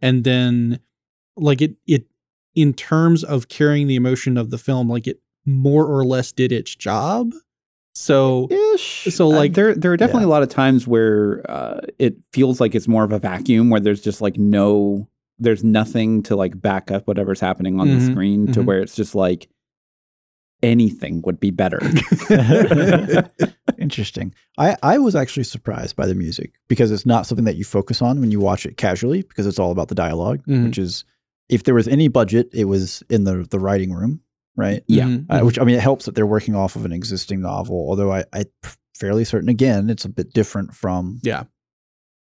[0.00, 0.80] And then
[1.36, 2.06] like it it
[2.54, 6.52] in terms of carrying the emotion of the film like it more or less did
[6.52, 7.32] its job.
[7.94, 9.04] So Ish.
[9.10, 12.60] So, Uh, like- there, there are definitely a lot of times where uh, it feels
[12.60, 15.08] like it's more of a vacuum, where there's just like no,
[15.38, 18.64] there's nothing to like back up whatever's happening on Mhm, the screen, to mhm.
[18.66, 19.48] where it's just like
[20.62, 21.78] anything would be better.
[23.78, 24.34] Interesting.
[24.58, 28.00] I, I was actually surprised by the music because it's not something that you focus
[28.02, 30.64] on when you watch it casually because it's all about the dialog Mhm.
[30.66, 31.04] which is
[31.48, 34.20] if there was any budget, it was in the the writing room,
[34.56, 34.82] right?
[34.88, 35.04] Yeah.
[35.06, 37.76] Mhm, Uh, which I mean, it helps that they're working off of an existing novel.
[37.88, 38.46] Although I, I'm
[38.96, 41.44] fairly certain, again, it's a bit different from Yeah.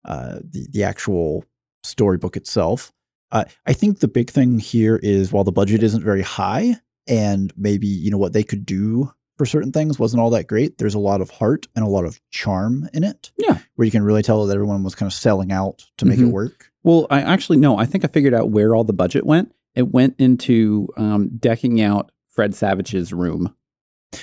[0.05, 1.45] uh, the the actual
[1.83, 2.91] storybook itself.
[3.31, 6.75] Uh, I think the big thing here is while the budget isn't very high,
[7.07, 10.77] and maybe you know what they could do for certain things wasn't all that great.
[10.77, 13.31] There's a lot of heart and a lot of charm in it.
[13.37, 13.57] Yeah.
[13.75, 16.25] where you can really tell that everyone was kind of selling out to make it
[16.25, 16.31] Mhm.
[16.31, 16.69] work.
[16.83, 19.51] Well, I actually no, I think I figured out where all the budget went.
[19.73, 23.55] It went into um, decking out Fred Savage's room.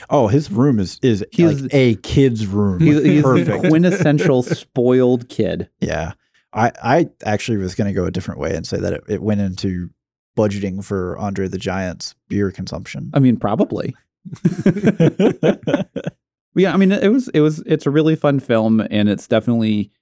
[0.08, 2.78] Oh, his room is is He's- like a kid's room.
[2.78, 3.64] He's, he's Perfect.
[3.66, 5.68] quintessential spoiled kid.
[5.80, 6.12] Yeah.
[6.52, 9.22] I, I actually was going to go a different way and say that it, it
[9.22, 9.90] went into
[10.48, 13.10] budgeting for Andre the Giant's beer consumption.
[13.14, 13.94] I mean, probably.
[16.56, 19.92] Yeah, I mean, it was it was it's a really fun film, and it's definitely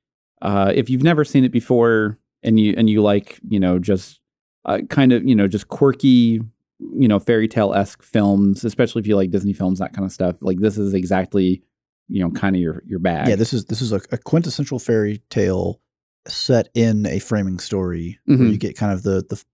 [0.40, 4.18] uh, if you've never seen it before, and you and you like you know just
[4.64, 6.40] uh, kind of you know just quirky
[6.80, 10.10] you know fairy tale esque films, especially if you like Disney films, that kind of
[10.12, 10.36] stuff.
[10.40, 11.62] Like this is exactly
[12.08, 13.28] you know kind of your your bag.
[13.28, 15.82] yeah, this is this is a, a quintessential fairy tale
[16.26, 18.52] set in a framing story where Mhm.
[18.52, 19.44] you get kind of the the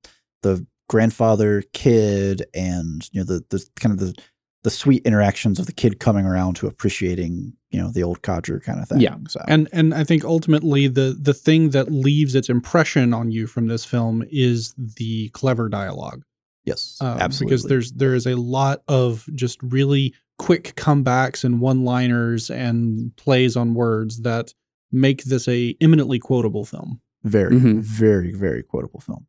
[0.42, 4.14] the grandfather kid and you know the the kind of the
[4.62, 8.60] the sweet interactions of the kid coming around to appreciating you know the old codger
[8.60, 9.00] kind of thing.
[9.00, 9.16] Yeah.
[9.28, 13.46] So And and I think ultimately the the thing that leaves its impression on you
[13.46, 16.22] from this film is the clever dialogue.
[16.64, 17.56] yes, Um, absolutely.
[17.56, 23.56] Because there's there is a lot of just really quick comebacks and one-liners and plays
[23.56, 24.52] on words that
[24.90, 27.00] make this a eminently quotable film.
[27.22, 27.80] very Mhm.
[27.82, 29.26] very very quotable film.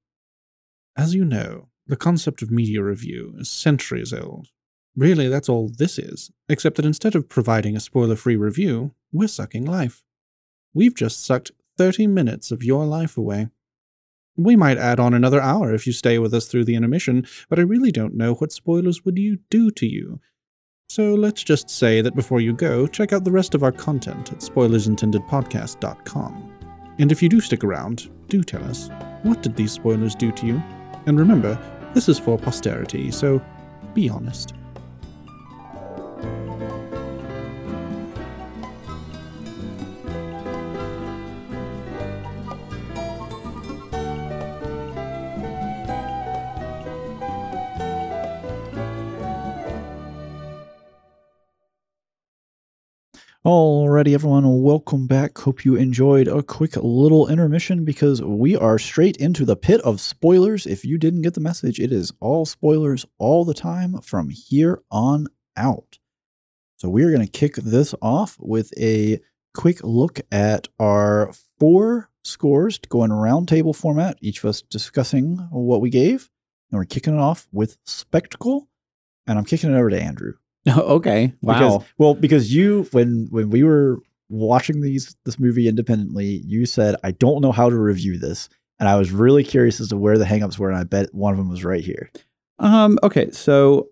[0.98, 4.48] As you know, the concept of media review is centuries old.
[4.96, 9.28] Really, that's all this is, except that instead of providing a spoiler free review, we're
[9.28, 10.04] sucking life.
[10.74, 13.50] We've just sucked 30 minutes of your life away.
[14.38, 17.60] We might add on another hour if you stay with us through the intermission, but
[17.60, 20.22] I really don't know what spoilers would you do to you.
[20.88, 24.32] So let's just say that before you go, check out the rest of our content
[24.32, 26.54] at spoilersintendedpodcast.com.
[27.00, 28.90] And if you do stick around, do tell us,
[29.24, 30.64] what did these spoilers do to you?
[31.06, 31.60] And remember,
[31.94, 33.42] this is for posterity, so
[33.94, 34.54] be honest.
[53.46, 55.38] Alrighty, everyone, welcome back.
[55.38, 60.02] Hope you enjoyed a quick little intermission because we are straight into the pit of
[60.02, 60.66] spoilers.
[60.66, 64.82] If you didn't get the message, it is all spoilers all the time from here
[64.90, 66.00] on out.
[66.78, 69.20] So we are going to kick this off with a
[69.54, 74.64] quick look at our four scores to go in round table format, each of us
[74.64, 76.32] discussing what we gave.
[76.72, 78.70] And we're kicking it off with Spectacle.
[79.28, 80.34] And I'm kicking it over to Andrew.
[80.78, 81.34] okay.
[81.42, 81.54] Wow.
[81.54, 84.00] Because, well, because you when when we were
[84.30, 88.50] watching these this movie independently, you said I don't know how to review this,
[88.80, 91.32] and I was really curious as to where the hangups were, and I bet one
[91.34, 92.10] of them was right here.
[92.60, 92.98] um.
[93.04, 93.30] Okay.
[93.32, 93.90] So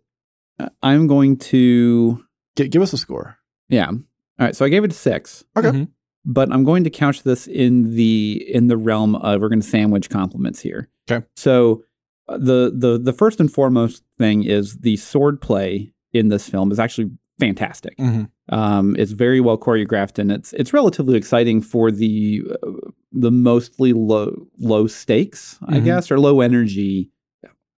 [0.59, 2.23] uh, I'm going to.
[2.55, 3.37] G- give us a score.
[3.69, 3.87] Yeah.
[3.89, 3.99] All
[4.39, 4.55] right.
[4.55, 5.43] So I gave it a six.
[5.57, 5.69] Okay.
[5.69, 5.87] Mhm.
[6.25, 9.67] but I'm going to couch this in the in the realm of we're going to
[9.67, 10.89] sandwich compliments here.
[11.09, 11.25] Okay.
[11.35, 11.83] So
[12.27, 16.71] uh, the the the first and foremost thing is the sword play in this film
[16.71, 17.97] is actually fantastic.
[17.97, 18.29] Mhm.
[18.49, 22.71] Um, it's very well choreographed and it's it's relatively exciting for the uh,
[23.11, 25.83] the mostly low low stakes, I Mhm.
[25.85, 27.09] guess, or low energy.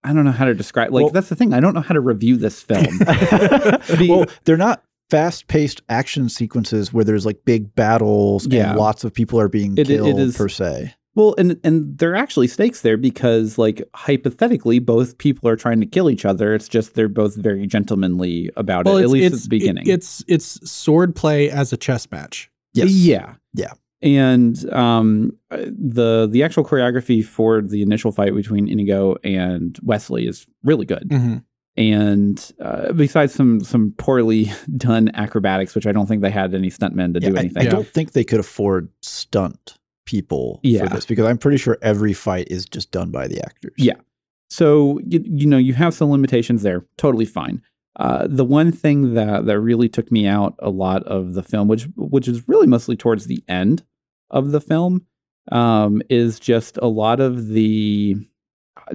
[0.04, 0.92] I don't know how to describe.
[0.94, 1.54] Like Well- that's the thing.
[1.54, 3.00] I don't know how to review this film.
[4.08, 8.72] well, they're not fast-paced action sequences where there's like big battles Yeah.
[8.72, 10.94] and lots of people are being It- it killed is- per se.
[11.16, 15.80] Well, and and there are actually stakes there because, like, hypothetically, both people are trying
[15.80, 16.54] to kill each other.
[16.54, 19.88] It's just they're both very gentlemanly about it, at least at the beginning.
[19.88, 22.52] it- it's it's sword play as a chess match.
[22.74, 22.92] Yes.
[22.92, 23.36] Yeah.
[23.54, 23.72] Yeah.
[24.02, 30.28] And um, uh, the the actual choreography for the initial fight between Inigo and Westley
[30.28, 31.08] is really good.
[31.10, 31.38] Mm-hmm.
[31.78, 36.70] And uh, besides some some poorly done acrobatics, which I don't think they had any
[36.70, 37.62] stuntmen to Yeah, do anything.
[37.62, 37.72] I Yeah.
[37.72, 40.84] don't think they could afford stunt people Yeah.
[40.88, 43.74] for this because I'm pretty sure every fight is just done by the actors.
[43.78, 43.96] Yeah.
[44.50, 46.86] So you, you know you have some limitations there.
[46.98, 47.62] Totally fine.
[47.98, 51.68] Uh, the one thing that that really took me out a lot of the film,
[51.68, 53.84] which which is really mostly towards the end
[54.30, 55.06] of the film,
[55.52, 58.16] um, is just a lot of the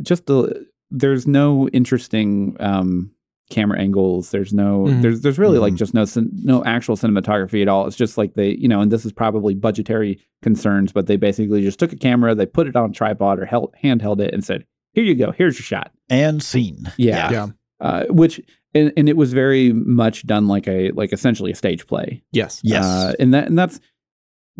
[0.02, 3.10] just the there's no interesting um,
[3.50, 4.30] camera angles.
[4.30, 5.02] There's no Mhm.
[5.02, 5.78] there's there's really like Mhm.
[5.78, 6.04] just no
[6.42, 7.86] no actual cinematography at all.
[7.86, 11.62] It's just like they you know, and this is probably budgetary concerns, but they basically
[11.62, 14.42] just took a camera, they put it on a tripod or held, handheld it, and
[14.44, 16.90] said, "Here you go, here's your shot." And scene.
[16.96, 17.46] Yeah, Yeah.
[17.80, 18.40] Uh, which
[18.74, 22.22] and, and it was very much done like a like essentially a stage play.
[22.32, 22.60] Yes.
[22.62, 22.84] Yes.
[22.84, 23.80] Uh, and that and that's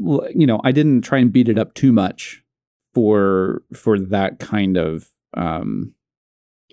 [0.05, 2.43] l- you know I didn't try and beat it up too much
[2.95, 5.95] for for that kind of um,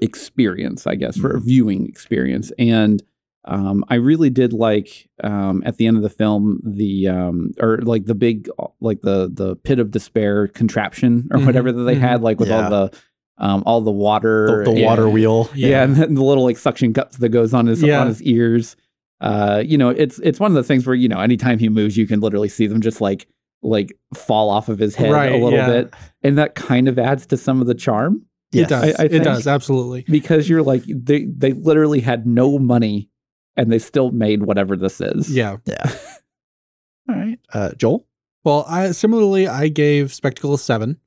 [0.02, 1.46] experience, I guess, for a Mhm.
[1.46, 2.52] viewing experience.
[2.58, 3.02] And
[3.46, 7.78] um, I really did like um, at the end of the film the um, or
[7.78, 8.50] like the big
[8.82, 12.00] like the the pit of despair contraption or Mhm, whatever that they mhm.
[12.00, 12.64] had, like with Yeah.
[12.66, 12.92] all the
[13.40, 15.50] um, all the water, The, the and- water wheel.
[15.56, 18.02] yeah, and then the little like suction cups that goes on his Yeah.
[18.02, 18.76] on his ears.
[19.22, 21.96] Uh, you know, it's it's one of the things where you know anytime he moves,
[21.98, 23.28] you can literally see them just like
[23.64, 25.68] like fall off of his head Right, a little yeah.
[25.68, 28.66] bit, and that kind of adds to some of the charm Yes.
[28.66, 28.84] It does.
[29.00, 30.06] I- I it does absolutely.
[30.08, 33.10] because you're like they they literally had no money
[33.58, 35.30] and they still made whatever this is.
[35.30, 35.58] Yeah.
[35.66, 35.84] Yeah.
[37.10, 37.40] All right.
[37.54, 38.08] Uh, Joel?
[38.44, 40.98] Well, I similarly I gave Spectacle a seven.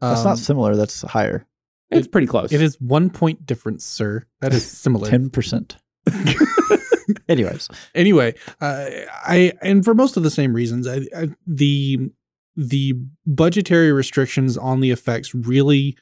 [0.00, 0.76] That's Um, not similar.
[0.76, 1.46] That's higher.
[1.90, 2.52] it's pretty close.
[2.52, 4.26] It is one point difference, sir.
[4.40, 5.08] That is similar.
[5.10, 5.76] 10%.
[7.28, 7.68] Anyways.
[7.94, 8.86] anyway, uh,
[9.24, 12.10] I and for most of the same reasons, I, I, the
[12.56, 12.94] the
[13.26, 15.96] budgetary restrictions on the effects really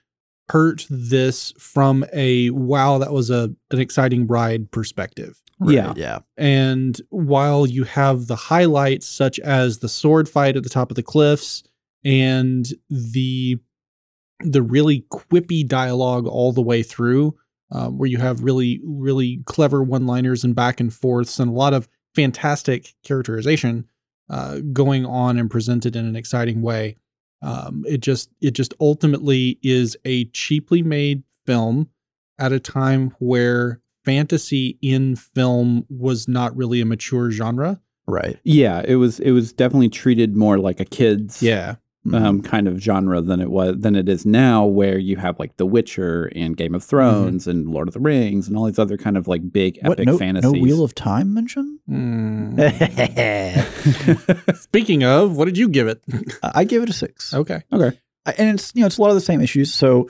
[0.50, 5.40] hurt this from a wow that was a an exciting ride perspective.
[5.64, 5.92] Yeah.
[5.96, 6.20] Yeah.
[6.36, 10.96] And while you have the highlights such as the sword fight at the top of
[10.96, 11.62] the cliffs
[12.04, 13.58] and the
[14.40, 17.36] the really quippy dialogue all the way through,
[17.70, 21.54] um, where you have really really clever one liners and back and forths and a
[21.54, 23.86] lot of fantastic characterization
[24.30, 26.96] uh, going on and presented in an exciting way.
[27.42, 31.88] Um, it just it just ultimately is a cheaply made film
[32.38, 37.80] at a time where fantasy in film was not really a mature genre.
[38.06, 38.38] Right.
[38.44, 41.76] Yeah, it was it was definitely treated more like a kids Yeah.
[42.06, 42.14] Mhm.
[42.22, 45.58] um, kind of genre than it was than it is now, where you have like
[45.58, 48.96] The Witcher and Game of Thrones and Lord of the Rings and all these other
[48.96, 50.50] kind of like big what, epic no, fantasies.
[50.50, 51.78] no Wheel of Time mention?
[51.90, 52.56] Mm.
[54.56, 56.02] Speaking of, what did you give it?
[56.42, 57.34] I give it a six.
[57.34, 57.60] okay.
[57.70, 57.98] okay.
[58.38, 59.72] And it's you know it's a lot of the same issues.
[59.74, 60.08] So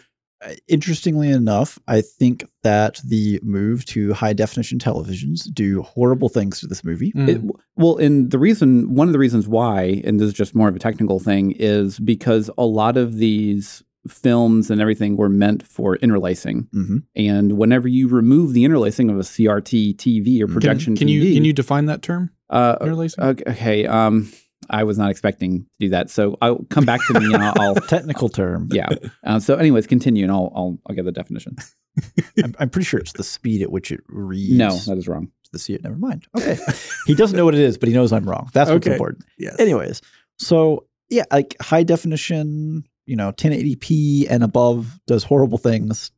[0.69, 6.67] interestingly enough, I think that the move to high definition televisions do horrible things to
[6.67, 7.13] this movie.
[7.13, 7.29] Mm.
[7.29, 10.69] It, well, and the reason, one of the reasons why, and this is just more
[10.69, 15.67] of a technical thing, is because a lot of these films and everything were meant
[15.67, 16.67] for interlacing.
[16.73, 21.11] hmm And whenever you remove the interlacing of a CRT TV or projection can, TV,
[21.11, 22.31] you can you define that term?
[22.49, 23.23] uh, Interlacing?
[23.23, 24.33] okay, okay, um,
[24.71, 27.55] I was not expecting to do that, so I'll come back to me and I'll.
[27.61, 28.69] I'll Technical term.
[28.73, 28.89] yeah.
[29.25, 31.57] Uh, so, anyways, continue, and I'll I'll I'll get the definition.
[32.43, 34.53] I'm, I'm pretty sure it's the speed at which it reads.
[34.57, 35.31] No, that is wrong.
[35.53, 35.83] the see it.
[35.83, 36.27] Never mind.
[36.39, 36.57] Okay.
[37.07, 38.49] he doesn't know what it is, but he knows I'm wrong.
[38.53, 38.95] That's what's Okay.
[38.95, 39.25] important.
[39.39, 39.59] Yes.
[39.59, 40.01] Anyways,
[40.39, 46.13] so yeah, like high definition, you know, 1080p and above does horrible things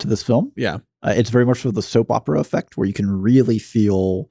[0.00, 0.50] to this film.
[0.56, 0.78] Yeah.
[1.04, 4.28] Uh, it's very much for the soap opera effect where you can really feel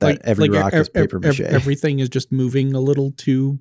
[0.00, 1.40] that every rock ev- is paper ev- mache.
[1.40, 3.58] everything is just moving a little too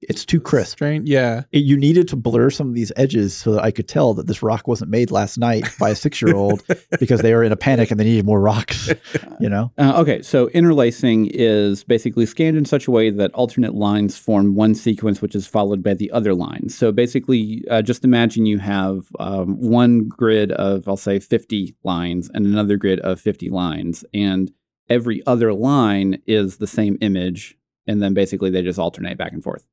[0.00, 0.74] it's too crisp.
[0.74, 1.08] strange.
[1.08, 1.42] Yeah.
[1.50, 4.28] It- you needed to blur some of these edges so that I could tell that
[4.28, 6.62] this rock wasn't made last night by a six year old
[7.00, 8.92] because they were in a panic and they needed more rocks.
[9.40, 9.70] You know?
[9.78, 14.56] Uh, okay, so interlacing is basically scanned in such a way that alternate lines form
[14.56, 16.68] one sequence, which is followed by the other line.
[16.68, 22.28] So basically, uh, just imagine you have um, one grid of, I'll say, 50 lines
[22.34, 24.50] and another grid of 50 lines, and
[24.90, 29.42] every other line is the same image, and then basically they just alternate back and
[29.42, 29.66] forth.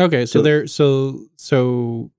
[0.00, 0.26] Okay.
[0.26, 0.66] So, So- there.
[0.66, 2.10] So so.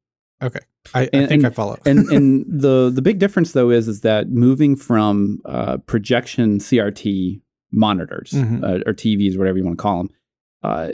[0.42, 0.60] Okay.
[0.94, 1.78] I, I And- think I follow.
[1.86, 7.42] and and the the big difference though is is that moving from uh, projection CRT
[7.72, 8.64] monitors Mhm.
[8.64, 10.10] uh, or TVs, whatever you want to call them,
[10.64, 10.92] uh,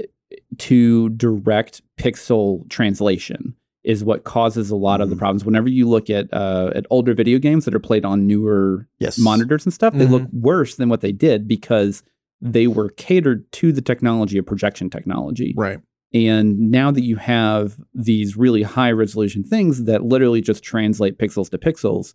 [0.58, 5.20] to direct pixel translation is what causes a lot of the Mhm.
[5.20, 5.46] problems.
[5.46, 9.18] Whenever you look at uh, at older video games that are played on newer Yes.
[9.20, 10.12] monitors and stuff, they Mhm.
[10.12, 12.04] look worse than what they did because
[12.42, 15.54] they were catered to the technology of projection technology.
[15.56, 15.80] right.
[16.14, 21.50] And now that you have these really high resolution things that literally just translate pixels
[21.50, 22.14] to pixels,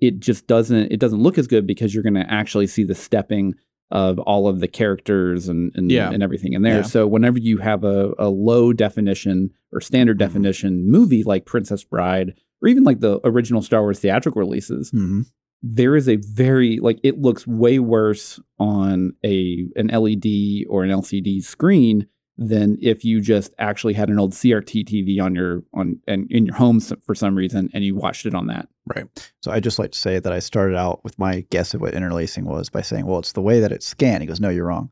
[0.00, 2.94] it just doesn't it doesn't look as good because you're going to actually see the
[2.94, 3.54] stepping
[3.90, 6.10] of all of the characters and and, Yeah.
[6.10, 6.76] and everything in there.
[6.78, 6.82] Yeah.
[6.82, 10.20] So whenever you have a, a low definition or standard Mhm.
[10.20, 15.26] definition movie like Princess Bride or even like the original Star Wars theatrical releases, Mhm.
[15.62, 20.90] there is a very like it looks way worse on a an LED or an
[20.90, 22.06] LCD screen
[22.38, 26.46] than if you just actually had an old CRT TV on your on and in
[26.46, 28.68] your home for some reason and you watched it on that.
[28.86, 29.06] Right.
[29.42, 31.94] So I just like to say that I started out with my guess of what
[31.94, 34.22] interlacing was by saying, well, it's the way that it's scanned.
[34.22, 34.90] He goes, no, you're wrong.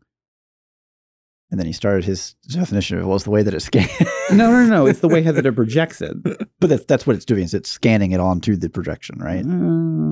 [1.52, 3.88] And then he started his definition of, well, it's the way that it's scanned.
[4.32, 6.20] No, no, no, it's the way that it projects it.
[6.24, 9.44] but that, that's what it's doing is it's scanning it onto the projection, right?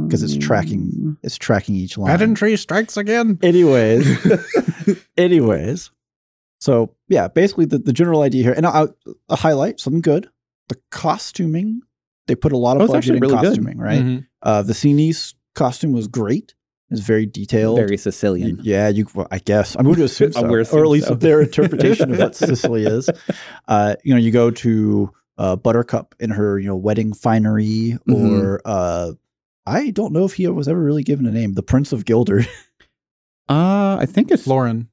[0.06, 1.16] Because it's tracking, mm.
[1.24, 2.12] it's tracking each line.
[2.12, 3.40] Pedantry strikes again.
[3.42, 4.06] Anyways,
[5.16, 5.90] anyways.
[6.60, 8.86] So yeah, basically the, the general idea here, and I,
[9.28, 10.28] a highlight, something good.
[10.68, 11.80] The costuming,
[12.26, 13.44] they put a lot Oh, of it's budget in really good.
[13.44, 14.00] costuming, right?
[14.02, 14.26] Mhm.
[14.42, 16.54] Uh, Vizzini's costume was great.
[16.90, 17.76] It's very detailed.
[17.78, 18.60] Very Sicilian.
[18.62, 19.06] Yeah, you.
[19.14, 21.14] Well, I guess I'm going to assume I so, would or at least so.
[21.14, 23.10] their interpretation of what Sicily is.
[23.68, 28.40] Uh, you know, you go to uh, Buttercup in her, you know, wedding finery, Mhm.
[28.42, 29.12] or uh,
[29.66, 31.54] I don't know if he was ever really given a name.
[31.54, 32.44] The Prince of Guilder.
[33.48, 34.88] Uh, I think it's Florin.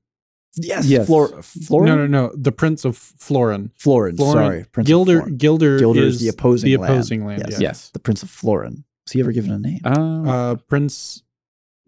[0.57, 1.07] Yes, Yes.
[1.07, 1.87] Flor- Florin.
[1.87, 2.33] No, no, no.
[2.35, 3.71] The Prince of Florin.
[3.77, 4.17] Florin.
[4.17, 5.17] Florin- Sorry, Prince of Guilder.
[5.19, 5.37] Florin.
[5.37, 5.79] Guilder.
[5.79, 7.43] Guilder is is the opposing the opposing land.
[7.47, 7.59] Yes.
[7.59, 7.67] yeah.
[7.69, 7.89] yes.
[7.93, 8.83] The Prince of Florin.
[9.05, 9.79] Was he ever given a name?
[9.85, 11.23] Uh, Uh, Prince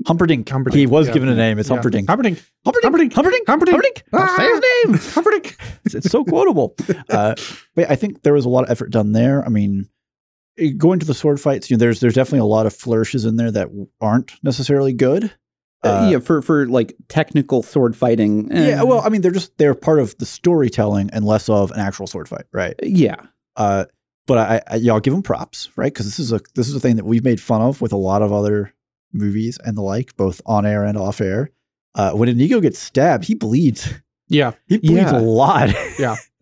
[0.07, 0.49] Humperdinck.
[0.49, 0.79] Humperdinck.
[0.79, 1.13] He was yeah.
[1.13, 1.59] given a name.
[1.59, 1.75] It's Yeah.
[1.75, 2.07] Humperdinck.
[2.09, 2.39] Humperdinck.
[2.65, 3.13] Humperdinck.
[3.13, 3.47] Humperdinck.
[3.47, 4.03] Humperdinck.
[4.11, 4.99] Don't say his name.
[5.13, 5.57] Humperdinck.
[5.85, 6.75] it's, it's so quotable.
[7.09, 7.35] Uh,
[7.75, 9.45] but I think there was a lot of effort done there.
[9.45, 9.87] I mean,
[10.57, 13.25] eh, going to the sword fights, you know, there's there's definitely a lot of flourishes
[13.25, 13.69] in there that
[14.01, 15.31] aren't necessarily good.
[15.83, 18.51] Uh, Uh, yeah, for for like technical sword fighting.
[18.51, 21.71] eh, Yeah, well, I mean, they're just they're part of the storytelling and less of
[21.71, 22.75] an actual sword fight, right?
[22.83, 23.15] yeah.
[23.55, 23.85] Uh,
[24.25, 25.93] but I, I y'all give them props, right?
[25.93, 27.97] Because this is a this is a thing that we've made fun of with a
[27.97, 28.73] lot of other
[29.11, 31.49] movies and the like, both on air and off air.
[31.95, 33.89] Uh, when Inigo gets stabbed, he bleeds.
[34.29, 34.53] Yeah.
[34.67, 35.19] He bleeds Yeah.
[35.19, 35.69] a lot.
[35.99, 36.15] Yeah.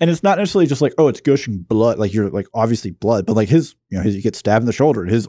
[0.00, 1.98] and it's not necessarily just like, oh, it's gushing blood.
[1.98, 4.66] Like you're like obviously blood, but like his, you know, his, he gets stabbed in
[4.66, 5.28] the shoulder, and his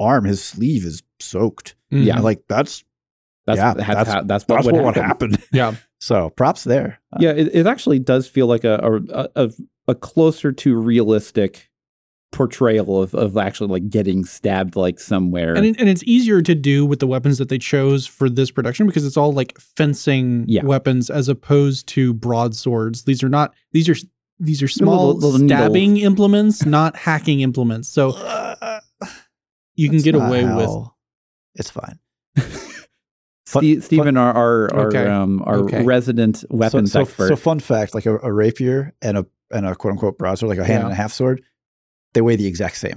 [0.00, 1.74] arm, his sleeve is soaked.
[1.92, 2.04] Mhm.
[2.04, 2.20] Yeah.
[2.20, 2.84] Like that's
[3.46, 5.32] That's Yeah, that's that's- how, that's what that's would what happen.
[5.32, 5.46] happen.
[5.52, 5.74] Yeah.
[6.00, 7.00] So props there.
[7.14, 9.50] Uh, Yeah, it, it actually does feel like a a, a
[9.88, 11.70] a closer to realistic
[12.32, 15.54] portrayal of of actually like getting stabbed like somewhere.
[15.54, 18.50] And, it, and it's easier to do with the weapons that they chose for this
[18.50, 20.64] production because it's all like fencing Yeah.
[20.64, 23.04] weapons as opposed to broadswords.
[23.04, 23.96] These are not these are
[24.40, 27.88] these are small little- little stabbing implements, not hacking implements.
[27.88, 28.10] So
[29.74, 30.88] you can get not away with
[31.56, 31.98] It's fine.
[33.46, 35.06] Ste- Stephen, our our, our, Okay.
[35.06, 35.84] um, our Okay.
[35.84, 37.28] resident weapons so, so, expert.
[37.28, 40.58] So fun fact, like a, a rapier and a and a quote unquote broadsword, like
[40.58, 40.84] a hand Yeah.
[40.84, 41.42] and a half sword,
[42.14, 42.96] they weigh the exact same.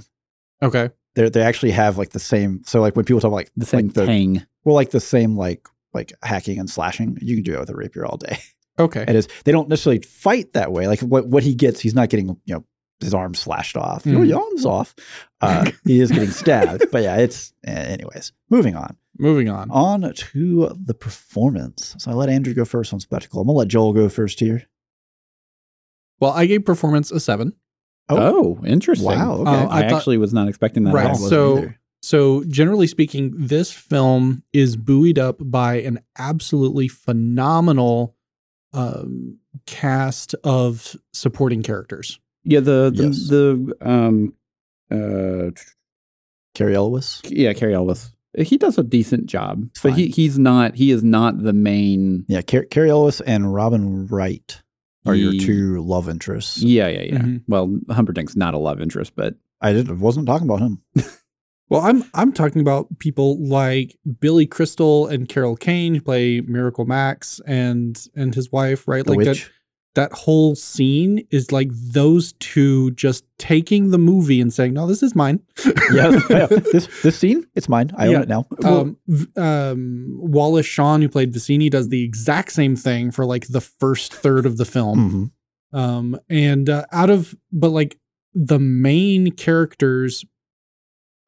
[0.62, 0.90] okay.
[1.14, 2.62] They they actually have like the same.
[2.64, 4.46] So like when people talk about like the same like the, tang.
[4.64, 7.74] well, like the same like like hacking and slashing, you can do it with a
[7.74, 8.38] rapier all day.
[8.80, 9.04] Okay.
[9.08, 9.26] It is.
[9.44, 10.86] They don't necessarily fight that way.
[10.86, 12.64] Like what what he gets, he's not getting you know
[13.00, 14.04] his arm slashed off.
[14.06, 14.36] Your Mhm.
[14.36, 14.94] arm's off.
[15.40, 16.86] Uh, he is getting stabbed.
[16.90, 18.32] But yeah, it's eh, anyways.
[18.50, 18.96] Moving on.
[19.18, 19.70] Moving on.
[19.70, 21.94] On to the performance.
[21.98, 23.40] So I let Andrew go first on spectacle.
[23.40, 24.64] I'm gonna let Joel go first here.
[26.20, 27.52] Well, I gave performance a seven.
[28.08, 29.06] Oh, interesting.
[29.06, 29.34] Wow.
[29.40, 29.50] Okay.
[29.50, 30.94] Uh, I, I thought- actually was not expecting that.
[30.94, 31.16] Right, At all.
[31.16, 31.78] so- either.
[32.00, 38.14] So, generally speaking, this film is buoyed up by an absolutely phenomenal
[38.72, 42.20] um, cast of supporting characters.
[42.48, 43.28] Yeah, the the, Yes.
[43.28, 44.34] the um
[44.90, 45.50] uh
[46.54, 47.20] Cary Elwes.
[47.24, 48.12] yeah, Cary Ellis.
[48.36, 52.24] He does a decent job, It's but he he's not he is not the main.
[52.28, 54.60] Yeah, Car- Cary Elwes and Robin Wright
[55.06, 56.62] are your two love interests.
[56.62, 57.18] Yeah, yeah, yeah.
[57.18, 57.42] Mhm.
[57.48, 60.82] Well, Humperdinck's not a love interest, but I didn't wasn't talking about him.
[61.70, 66.86] Well, I'm I'm talking about people like Billy Crystal and Carol Kane who play Miracle
[66.86, 69.04] Max and and his wife, right?
[69.04, 69.44] The like witch.
[69.44, 69.50] that
[70.12, 75.14] whole scene is like those two just taking the movie and saying, "No, this is
[75.16, 75.40] mine."
[75.92, 76.46] yeah, yeah.
[76.46, 77.90] This this scene, it's mine.
[77.96, 78.16] I Yeah.
[78.18, 78.46] own it now.
[78.64, 83.48] um, v- um, Wallace Shawn, who played Vizzini, does the exact same thing for like
[83.48, 85.32] the first third of the film.
[85.72, 85.78] Mhm.
[85.78, 87.98] Um, and uh, out of, but like
[88.34, 90.24] the main characters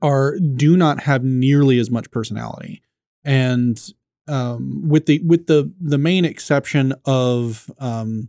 [0.03, 2.83] are do not have nearly as much personality,
[3.25, 3.81] and
[4.29, 8.29] um, with the with the the main exception of um,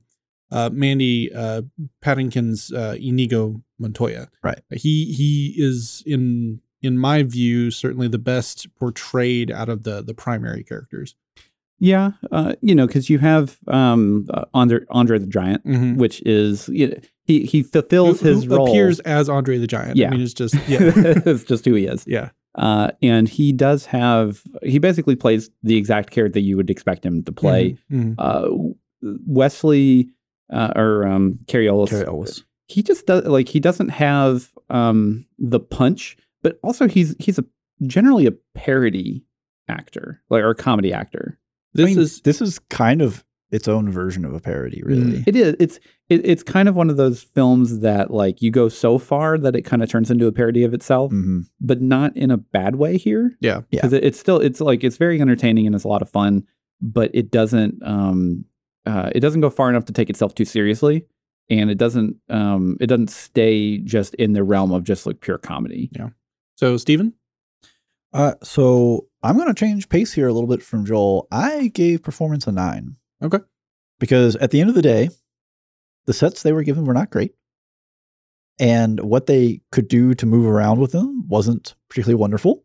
[0.52, 1.62] uh, Mandy uh,
[2.04, 4.60] Patinkin's uh, Inigo Montoya, Right.
[4.72, 10.14] He he is in in my view certainly the best portrayed out of the the
[10.14, 11.16] primary characters.
[11.80, 15.96] yeah, uh, you know, because you have um uh, Andre Andre the Giant, Mm-hmm.
[15.96, 18.68] which is you know, he he fulfills his role.
[18.70, 19.96] appears as Andre the Giant.
[19.98, 20.08] Yeah.
[20.08, 20.80] I mean, it's just yeah,
[21.26, 22.04] it's just who he is.
[22.08, 22.30] yeah.
[22.54, 27.06] Uh, and he does have he basically plays the exact character that you would expect
[27.06, 27.78] him to play.
[27.92, 28.16] Mhm.
[28.18, 28.74] Uh,
[29.26, 30.10] Westley
[30.52, 32.44] uh, or um, Cary Ellis, Cary Elwes.
[32.68, 37.46] he just does like he doesn't have um the punch, but also he's he's a
[37.88, 39.24] generally a parody
[39.68, 41.40] actor, like or a comedy actor.
[41.74, 45.24] This I mean, is this is kind of its own version of a parody, really.
[45.28, 45.56] It is.
[45.60, 45.78] It's
[46.10, 49.56] it, it's kind of one of those films that like you go so far that
[49.56, 51.46] it kind of turns into a parody of itself, Mhm.
[51.60, 53.36] but not in a bad way here.
[53.42, 53.62] yeah.
[53.72, 53.80] Yeah.
[53.82, 56.46] because it, it's still it's like it's very entertaining and it's a lot of fun,
[56.82, 58.46] but it doesn't um
[58.86, 61.06] uh it doesn't go far enough to take itself too seriously,
[61.50, 65.38] and it doesn't um it doesn't stay just in the realm of just like pure
[65.38, 65.90] comedy.
[65.92, 66.10] Yeah.
[66.56, 67.14] So Stephen,
[68.14, 71.28] Uh, so I'm going to change pace here a little bit from Joel.
[71.32, 72.98] I gave performance a nine.
[73.24, 73.40] Okay.
[74.00, 75.10] Because at the end of the day,
[76.06, 77.34] the sets they were given were not great.
[78.60, 82.64] And what they could do to move around with them wasn't particularly wonderful.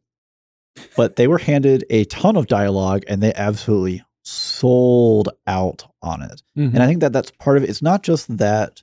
[0.97, 6.43] But they were handed a ton of dialogue and they absolutely sold out on it.
[6.57, 7.70] And I think that that's part of it.
[7.70, 8.83] It's not just that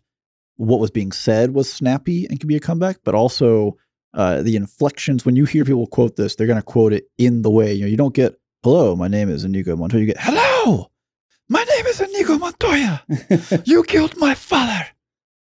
[0.58, 3.78] what was being said was snappy and could be a comeback, but also
[4.14, 5.26] uh, the inflections.
[5.26, 7.74] When you hear people quote this, they're going to quote it in the way.
[7.74, 10.92] You know, you don't get "Hello, my name is Inigo Montoya." You get "Hello,
[11.50, 13.04] my name is Inigo Montoya.
[13.66, 14.86] You killed my father.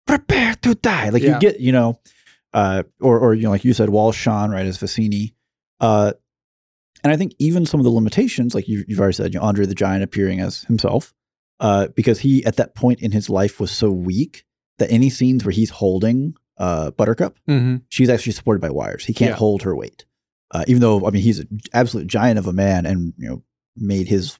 [0.06, 1.34] Prepare to die." Like Yeah.
[1.34, 2.00] you get, you know,
[2.54, 5.34] uh, or or you know, like you said, Wall Shawn, right, as Vizzini.
[5.80, 6.12] Uh,
[7.04, 9.46] and I think even some of the limitations, like you, you've already said, you know,
[9.46, 11.12] Andre the Giant appearing as himself,
[11.60, 14.44] uh, because he at that point in his life was so weak
[14.78, 17.76] that any scenes where he's holding uh, Buttercup, Mm-hmm.
[17.88, 19.04] she's actually supported by wires.
[19.04, 19.36] He can't Yeah.
[19.36, 20.04] hold her weight,
[20.50, 23.42] uh, even though I mean he's an absolute giant of a man, and you know
[23.76, 24.38] made his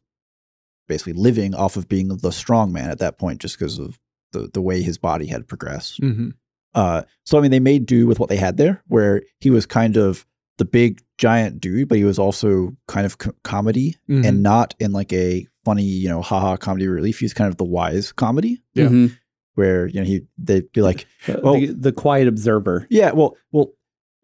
[0.88, 3.98] basically living off of being the strong man at that point, just because of
[4.32, 6.00] the the way his body had progressed.
[6.00, 6.30] Mm-hmm.
[6.74, 9.66] Uh, so I mean, they made do with what they had there, where he was
[9.66, 10.26] kind of
[10.59, 14.26] the big giant dude, but he was also kind of co- comedy Mhm.
[14.26, 17.18] and not in like a funny, you know, haha comedy relief.
[17.20, 18.86] He's kind of the wise comedy Yeah.
[18.88, 19.12] Mhm.
[19.55, 21.07] where you know he they'd be like,
[21.42, 22.86] Well- the, the quiet observer.
[22.90, 23.72] yeah, well, well,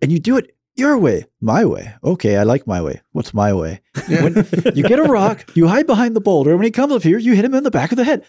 [0.02, 1.92] and you do it your way, my way.
[2.04, 3.00] Okay, I like my way.
[3.10, 3.80] What's my way?
[4.06, 6.56] When you get a rock, you hide behind the boulder.
[6.56, 8.22] When he comes up here, you hit him in the back of the head.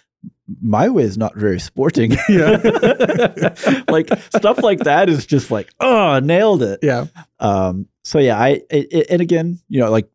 [0.59, 2.17] My way is not very sporting.
[2.29, 2.57] Yeah.
[3.87, 6.79] like stuff like that is just like, oh, nailed it.
[6.81, 7.05] yeah.
[7.39, 10.09] Um, so yeah, I it, it- and again, you know, like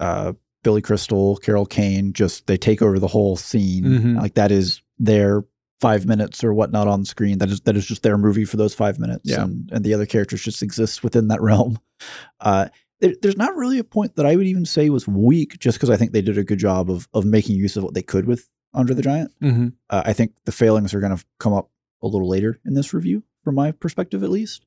[0.00, 0.32] uh,
[0.62, 3.84] Billy Crystal, Carol Kane, just they take over the whole scene.
[3.84, 4.20] Mhm.
[4.20, 5.44] Like that is their
[5.80, 7.38] five minutes or whatnot on screen.
[7.38, 9.22] That is that is just their movie for those five minutes.
[9.24, 9.42] Yeah.
[9.44, 11.78] and, and the other characters just exist within that realm.
[12.40, 12.68] Uh,
[13.00, 15.90] there, there's not really a point that I would even say was weak, just because
[15.90, 18.26] I think they did a good job of of making use of what they could
[18.26, 19.32] with Andre the Giant.
[19.40, 21.70] hmm Uh, I think the failings are going to come up
[22.02, 24.66] a little later in this review, from my perspective at least.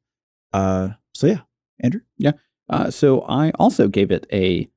[0.53, 1.41] Uh, so yeah,
[1.79, 2.01] Andrew.
[2.17, 2.33] Yeah.
[2.69, 4.69] Uh, so I also gave it a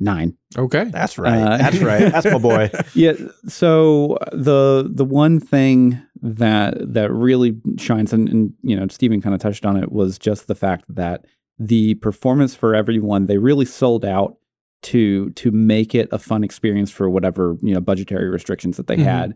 [0.00, 0.36] nine.
[0.58, 0.84] Okay.
[0.84, 1.38] That's right.
[1.40, 2.00] Uh, That's right.
[2.12, 2.70] That's my boy.
[2.94, 3.14] Yeah.
[3.48, 9.34] So the the one thing that that really shines, and, and you know, Stephen kind
[9.34, 11.24] of touched on it, was just the fact that
[11.58, 14.36] the performance for everyone they really sold out
[14.82, 18.96] to to make it a fun experience for whatever you know budgetary restrictions that they
[18.96, 19.04] Mhm.
[19.04, 19.34] had,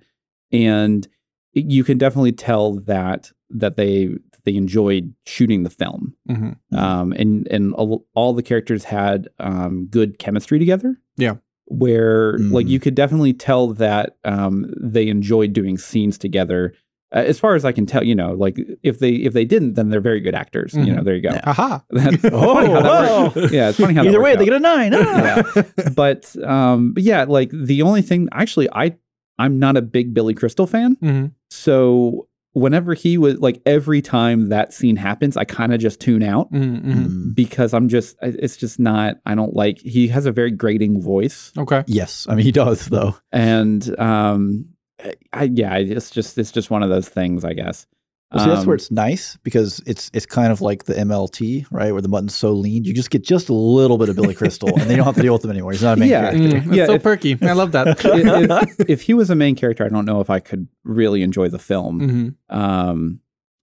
[0.52, 1.08] and
[1.54, 4.10] you can definitely tell that that they
[4.44, 9.86] they enjoyed shooting the film hmm um, and and all, all the characters had um,
[9.90, 10.96] good chemistry together.
[11.16, 11.36] Yeah.
[11.66, 12.70] where like Mhm.
[12.70, 16.72] you could definitely tell that um, they enjoyed doing scenes together.
[17.14, 19.74] Uh, as far as I can tell, you know, like if they if they didn't,
[19.74, 20.74] then they're very good actors.
[20.74, 20.96] You Mhm.
[20.96, 21.30] know, there you go.
[21.30, 21.40] Yeah.
[21.52, 21.78] Haha.
[21.90, 23.32] That's Oh, funny how that wow.
[23.34, 23.52] works.
[23.52, 24.60] Yeah, it's funny how that Either way, works they out.
[24.60, 24.92] get a nine.
[24.94, 25.42] Ah.
[25.56, 25.88] Yeah.
[25.94, 28.96] but um, but yeah, like the only thing actually, I
[29.38, 34.48] I'm not a big Billy Crystal fan, hmm so whenever he was like every time
[34.48, 37.34] that scene happens, I kind of just tune out hmm Mm.
[37.34, 41.52] because I'm just it's just not I don't like he has a very grating voice
[41.56, 41.84] Okay.
[41.86, 43.16] Yes, I mean he does though.
[43.32, 44.66] and um
[45.04, 47.86] I, I yeah it's just it's just one of those things I guess.
[48.32, 51.64] Well, see, that's where Um, it's nice because it's it's kind of like the MLT,
[51.70, 51.92] right?
[51.92, 54.68] Where the button's so lean, you just get just a little bit of Billy Crystal,
[54.68, 55.72] and then you don't have to deal with him anymore.
[55.72, 56.30] He's not a main Yeah.
[56.32, 56.40] character.
[56.48, 57.38] Mm, that's Yeah, so if- perky.
[57.40, 57.86] I love that.
[58.04, 61.48] if, if he was a main character, I don't know if I could really enjoy
[61.48, 62.34] the film.
[62.48, 63.20] hmm Um,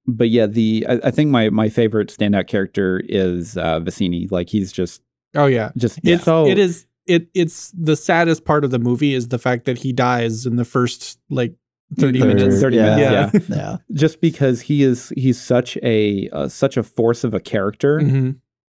[0.07, 4.31] but yeah, the I, I think my my favorite standout character is uh, Vizzini.
[4.31, 5.01] Like he's just
[5.35, 5.71] Oh yeah.
[5.77, 9.37] just It's so it is it it's the saddest part of the movie is the
[9.37, 11.53] fact that he dies in the first like
[11.95, 12.61] 30 Third, minutes.
[12.61, 12.95] 30 yeah.
[12.95, 13.49] minutes.
[13.49, 13.55] Yeah.
[13.55, 17.99] Yeah, just because he is he's such a uh, such a force of a character.
[18.01, 18.31] hmm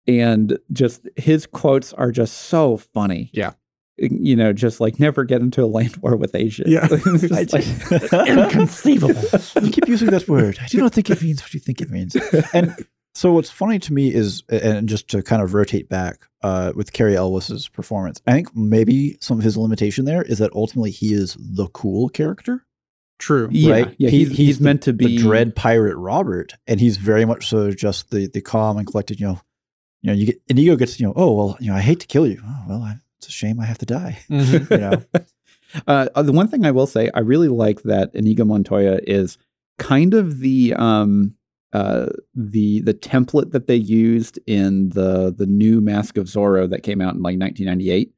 [0.09, 3.31] and just his quotes are just so funny.
[3.33, 3.53] Yeah.
[3.99, 6.64] You know, just like never get into a land war with Asia.
[6.66, 6.89] Yeah.
[6.91, 9.23] It's just like- inconceivable.
[9.62, 10.59] you keep using that word.
[10.61, 12.16] I do not think it means what you think it means.
[12.53, 12.75] And
[13.14, 16.93] so, what's funny to me is, and just to kind of rotate back uh, with
[16.93, 21.12] Cary Elwes's performance, I think maybe some of his limitation there is that ultimately he
[21.14, 22.64] is the cool character.
[23.23, 23.49] True.
[23.53, 23.95] yeah, right?
[23.99, 24.11] yeah.
[24.11, 27.49] He- he's, he's the- meant to be the dread pirate Robert, and he's very much
[27.49, 29.20] so just the the calm and collected.
[29.20, 29.41] You know,
[30.03, 32.07] you know, you get Inigo gets you know, oh well, you know, I hate to
[32.09, 32.41] kill you.
[32.45, 34.18] Oh well, I, it's a shame I have to die.
[34.31, 34.70] Mhm.
[34.70, 35.03] You know,
[35.87, 39.39] Uh, uh, the one thing I will say, I really like that Inigo Montoya is
[39.79, 41.35] kind of the um
[41.73, 46.83] uh the the template that they used in the the new Mask of Zorro that
[46.83, 48.12] came out in like 1998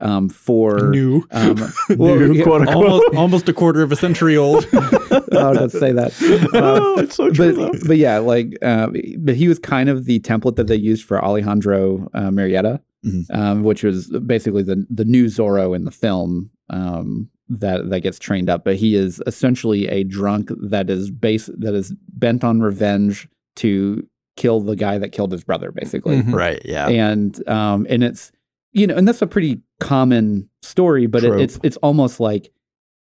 [0.00, 1.24] um for New.
[1.30, 1.56] um
[1.90, 2.84] New, yeah, quote, unquote.
[2.86, 4.66] almost almost a quarter of a century old.
[4.72, 6.12] oh, don't say that.
[6.54, 7.70] Uh, oh, it's so true.
[7.70, 8.88] but but yeah, like uh,
[9.18, 13.24] but he was kind of the template that they used for Alejandro uh, Murrieta, Mhm.
[13.34, 18.18] um, which was basically the the new Zorro in the film um, that that gets
[18.18, 18.62] trained up.
[18.64, 23.26] But he is essentially a drunk that is base that is bent on revenge
[23.56, 26.22] to kill the guy that killed his brother, basically.
[26.22, 26.32] Mhm.
[26.34, 26.60] right?
[26.64, 26.88] Yeah.
[26.88, 28.32] And um, and it's
[28.72, 32.52] you know, and that's a pretty common story, but it, it's it's almost like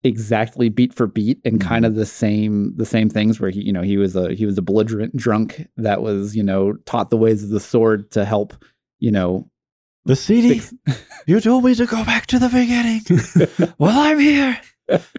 [0.03, 1.67] exactly beat for beat and Mhm.
[1.67, 4.45] kind of the same the same things where he you know he was a he
[4.45, 8.23] was a belligerent drunk that was you know taught the ways of the sword to
[8.23, 8.53] help
[8.99, 9.49] you know
[10.05, 10.59] The CD.
[10.59, 10.73] fix,
[11.27, 13.01] You told me to go back to the beginning.
[13.77, 14.57] well, I'm here.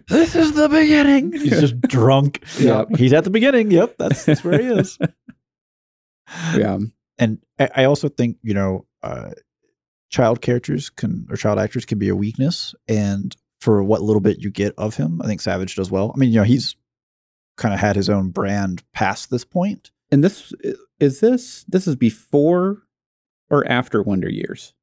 [0.09, 1.33] This is the beginning.
[1.45, 2.43] He's just drunk.
[2.59, 2.85] Yeah.
[2.97, 3.71] He's at the beginning.
[3.71, 3.99] Yep.
[3.99, 4.99] That's, that's where he is.
[6.57, 6.79] yeah
[7.19, 9.31] And I, I also think, you know, uh,
[10.11, 12.75] child characters can, or child actors can be a weakness.
[12.89, 16.13] And for what little bit you get of him, I think Savage does well.
[16.15, 16.77] I mean, you know, he's
[17.57, 19.91] kind of had his own brand past this point.
[20.11, 20.53] and this
[20.99, 22.83] is this this is before
[23.51, 24.75] or after Wonder Years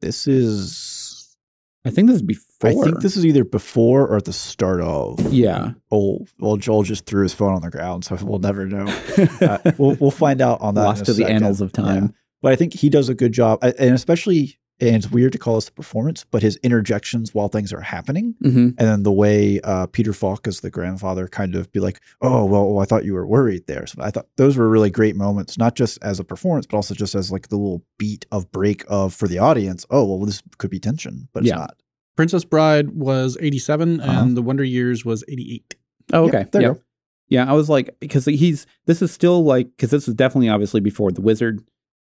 [0.00, 1.36] This is,
[1.84, 4.80] I think this is before I think this is either before or at the start
[4.82, 5.32] of.
[5.32, 5.72] Yeah.
[5.90, 8.86] Oh, well, Joel just threw his phone on the ground, so we'll never know.
[9.40, 10.84] Uh, we'll we'll find out on that.
[10.84, 11.36] Lost to the second.
[11.36, 12.04] annals of time.
[12.04, 12.10] Yeah.
[12.42, 15.56] But I think he does a good job, and especially, and it's weird to call
[15.56, 19.60] this the performance, but his interjections while things are happening, hmm and then the way
[19.62, 23.14] uh, Peter Falk as the grandfather kind of be like, "Oh, well, I thought you
[23.14, 26.24] were worried there." So I thought those were really great moments, not just as a
[26.24, 29.84] performance, but also just as like the little beat of break of for the audience.
[29.90, 31.56] Oh, well, this could be tension, but it's Yeah.
[31.56, 31.76] not.
[32.16, 34.22] Princess Bride was 87 Uh-huh.
[34.22, 35.74] and The Wonder Years was 88.
[36.12, 36.48] Oh, Yep, okay.
[36.52, 36.80] there you go.
[37.28, 37.48] Yeah.
[37.50, 41.12] I was like, because he's, this is still like, because this is definitely obviously before
[41.12, 41.62] The Wizard.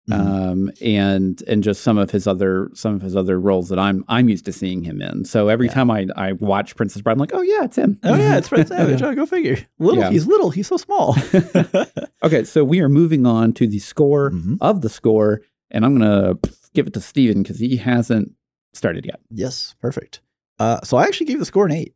[0.09, 0.15] Mhm.
[0.53, 4.05] Um, and and just some of his other some of his other roles that I'm
[4.07, 5.25] I'm used to seeing him in.
[5.25, 5.73] So every Yeah.
[5.75, 7.99] time I I watch Princess Bride, I'm like, oh yeah, it's him.
[8.05, 9.03] Oh yeah, it's Prince Savage.
[9.03, 9.59] Oh, go figure.
[9.81, 10.11] Little, Yeah.
[10.11, 10.51] he's little.
[10.51, 11.17] He's so small.
[12.23, 14.59] okay, so we are moving on to the score Mhm.
[14.61, 15.41] of the score,
[15.73, 16.37] and I'm gonna
[16.73, 18.31] give it to Steven because he hasn't
[18.75, 19.19] started yet.
[19.31, 20.21] Yes, perfect.
[20.61, 21.95] Uh, so I actually gave the score an eight.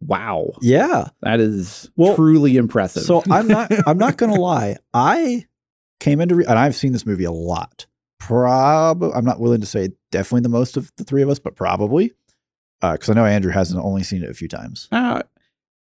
[0.00, 1.08] Wow, Yeah.
[1.22, 3.04] that is Well, truly impressive.
[3.04, 3.70] So I'm not.
[3.86, 4.76] I'm not gonna lie.
[4.92, 5.44] I
[6.00, 7.86] came into re- and I've seen this movie a lot.
[8.18, 9.10] Probably.
[9.12, 12.12] I'm not willing to say definitely the most of the three of us, but probably
[12.80, 14.88] because I know Andrew hasn't only seen it a few times.
[14.92, 15.22] Uh,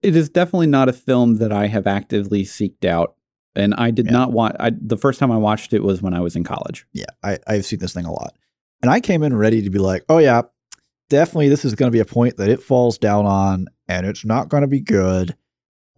[0.01, 3.15] it is definitely not a film that I have actively seeked out,
[3.55, 4.11] and I did Yeah.
[4.13, 4.55] not want.
[4.59, 6.85] I, the first time I watched it was when I was in college.
[6.93, 8.33] Yeah, I, I've seen this thing a lot,
[8.81, 10.41] and I came in ready to be like, oh yeah,
[11.09, 14.25] definitely this is going to be a point that it falls down on, and it's
[14.25, 15.35] not going to be good.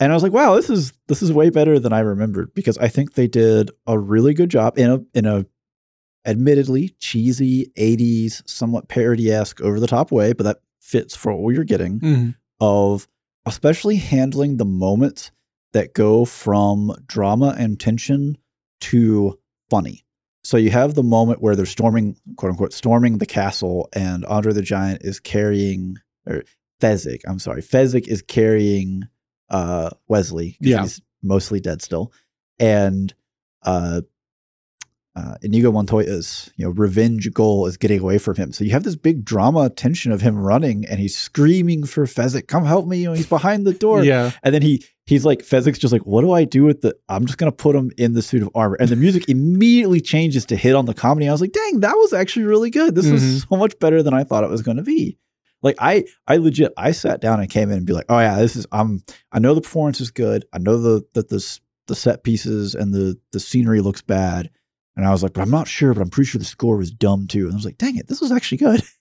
[0.04, 2.78] And I was like, wow, this is this is way better than I remembered because
[2.78, 5.45] I think they did a really good job in a in a
[6.26, 12.30] admittedly cheesy 80s, somewhat parody-esque, over-the-top way, but that fits for what you're getting Mm-hmm.
[12.60, 13.08] of
[13.45, 15.32] especially handling the moments
[15.72, 18.38] that go from drama and tension
[18.82, 19.39] to
[19.70, 20.04] funny.
[20.43, 24.51] So you have the moment where they're storming, quote unquote, storming the castle, and Andre
[24.51, 25.95] the Giant is carrying,
[26.28, 26.43] or
[26.82, 29.04] Fezzik, I'm sorry, Fezzik is carrying
[29.54, 30.58] uh, Westley.
[30.60, 30.82] Yeah.
[30.82, 32.12] He's mostly dead still.
[32.60, 33.14] And
[33.62, 34.01] uh,
[35.16, 38.51] uh, Inigo Montoya's you know revenge goal is getting away from him.
[38.51, 42.47] So you have this big drama tension of him running and he's screaming for Fezzik,
[42.47, 44.04] "Come help me!" You know, he's behind the door.
[44.04, 44.32] Yeah.
[44.41, 46.95] And then he he's like Fezzik's just like, "What do I do with the?
[47.10, 50.45] I'm just gonna put him in the suit of armor." And the music immediately changes
[50.47, 51.28] to hit on the comedy.
[51.30, 52.95] I was like, "Dang, that was actually really good.
[52.95, 53.12] This Mhm.
[53.12, 55.18] was so much better than I thought it was going to be."
[55.64, 58.38] Like I I legit I sat down and came in and be like, "Oh yeah,
[58.38, 59.01] this is I'm
[59.32, 60.45] I know the performance is good.
[60.53, 64.49] I know the that the the set pieces and the the scenery looks bad."
[64.95, 66.91] And I was like, "But I'm not sure, but I'm pretty sure the score was
[66.91, 68.84] dumb too." And I was like, "Dang it, this was actually good."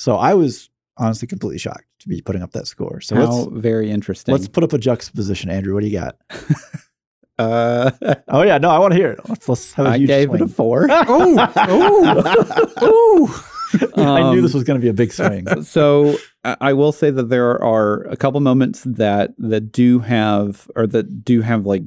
[0.00, 3.00] So I was honestly completely shocked to be putting up that score.
[3.00, 4.30] So How very interesting.
[4.32, 5.74] let's put up a juxtaposition, Andrew.
[5.74, 6.16] What do you got?
[7.38, 7.90] uh,
[8.28, 9.20] Oh yeah, no, I want to hear it.
[9.28, 10.48] Let's let's have a I gave it a swing.
[10.48, 10.86] four.
[10.90, 11.52] Oh,
[12.76, 13.44] oh,
[13.96, 15.46] I knew Um, this was going to be a big swing.
[15.64, 20.86] so I will say that there are a couple moments that that do have or
[20.86, 21.82] that do have like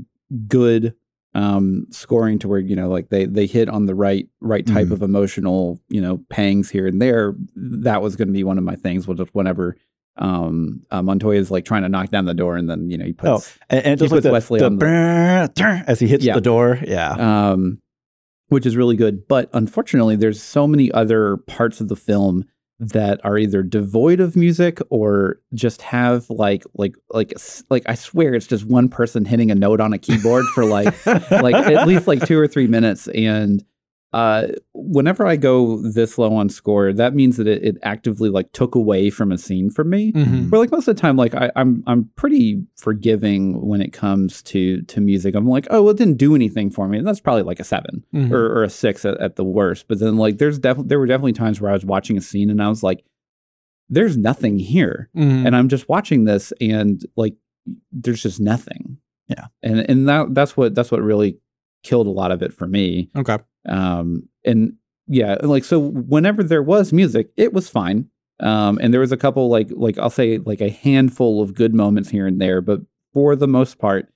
[0.47, 0.93] good
[1.33, 4.87] um scoring to where you know like they they hit on the right right type
[4.87, 4.91] Mhm.
[4.91, 8.65] of emotional you know pangs here and there that was going to be one of
[8.65, 9.77] my things was just whenever
[10.17, 13.05] um uh, Montoya is like trying to knock down the door and then you know
[13.05, 15.83] he puts and, and it He does like the, Westley the on the- brrr, brrr
[15.87, 16.35] as he hits Yeah.
[16.35, 16.79] the door.
[16.85, 17.11] Yeah,
[17.51, 17.79] um,
[18.51, 19.27] which is really good.
[19.29, 22.45] But unfortunately, there's so many other parts of the film
[22.79, 27.31] that are either devoid of music or just have like like like
[27.69, 31.05] like I swear it's just one person hitting a note on a keyboard for like
[31.05, 33.63] like at least like two or three minutes and
[34.13, 38.51] uh whenever i go this low on score that means that it, it actively like
[38.51, 40.51] took away from a scene from me Mhm.
[40.51, 44.41] where like most of the time like I, i'm i'm pretty forgiving when it comes
[44.43, 47.21] to to music i'm like oh well, it didn't do anything for me and that's
[47.21, 48.31] probably like a 7 Mhm.
[48.31, 51.07] or, or a six at, at the worst but then like there's definitely there were
[51.07, 53.05] definitely times where i was watching a scene and i was like
[53.89, 55.45] there's nothing here Mhm.
[55.45, 57.35] and I'm just watching this and like
[57.91, 58.97] there's just nothing.
[59.27, 59.47] Yeah.
[59.61, 61.37] And and that that's what that's what really
[61.83, 63.09] killed a lot of it for me.
[63.17, 63.37] okay.
[63.67, 64.73] Um and
[65.07, 68.09] yeah, like so whenever there was music, it was fine.
[68.39, 71.73] Um and there was a couple like like I'll say like a handful of good
[71.73, 72.81] moments here and there, but
[73.13, 74.07] for the most part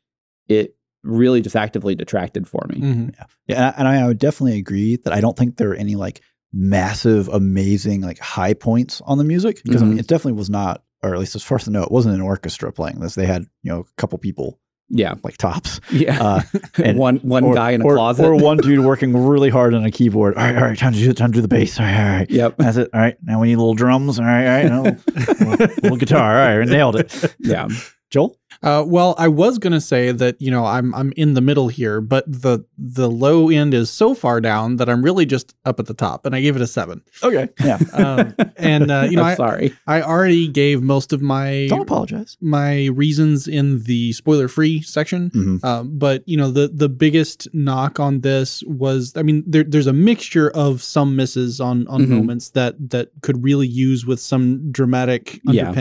[0.48, 2.78] it really just actively detracted for me.
[2.80, 3.16] Mhm.
[3.48, 6.22] yeah, and I, I would definitely agree that I don't think there are any like
[6.54, 10.00] massive, amazing like high points on the music because I mean, Mhm.
[10.00, 12.22] it definitely was not, or at least as far as I know, it wasn't an
[12.22, 13.16] orchestra playing this.
[13.16, 14.60] They had you know a couple people
[14.90, 15.16] Yeah.
[15.24, 15.82] like tops.
[15.92, 16.22] Yeah.
[16.22, 16.42] Uh,
[16.84, 18.26] and- one one or- guy in a or, closet.
[18.26, 20.36] or one dude working really hard on a keyboard.
[20.36, 21.80] All right, all right, time to do time to do the bass.
[21.80, 22.30] All right, all right.
[22.30, 22.56] Yep.
[22.58, 22.90] That's it.
[22.94, 23.16] All right.
[23.24, 24.20] Now we need little drums.
[24.20, 24.98] All right, all right.
[25.06, 26.40] No, little, little guitar.
[26.52, 27.36] All right, nailed it.
[27.40, 27.68] Yeah.
[28.12, 28.38] Joel?
[28.64, 32.00] Uh, well, I was gonna say that you know I'm I'm in the middle here,
[32.00, 35.88] but the the low end is so far down that I'm really just up at
[35.88, 37.02] the top, and I gave it a seven.
[37.24, 37.50] Okay.
[37.64, 37.80] Yeah.
[37.94, 39.74] Um, and uh, you know I'm sorry.
[39.88, 42.38] I already gave most of my Don't apologize.
[42.40, 45.32] my reasons in the spoiler free section.
[45.32, 45.64] Mhm.
[45.66, 49.88] Um, but you know the the biggest knock on this was I mean there, there's
[49.88, 52.10] a mixture of some misses on on Mhm.
[52.10, 55.74] moments that that could really use with some dramatic Yeah.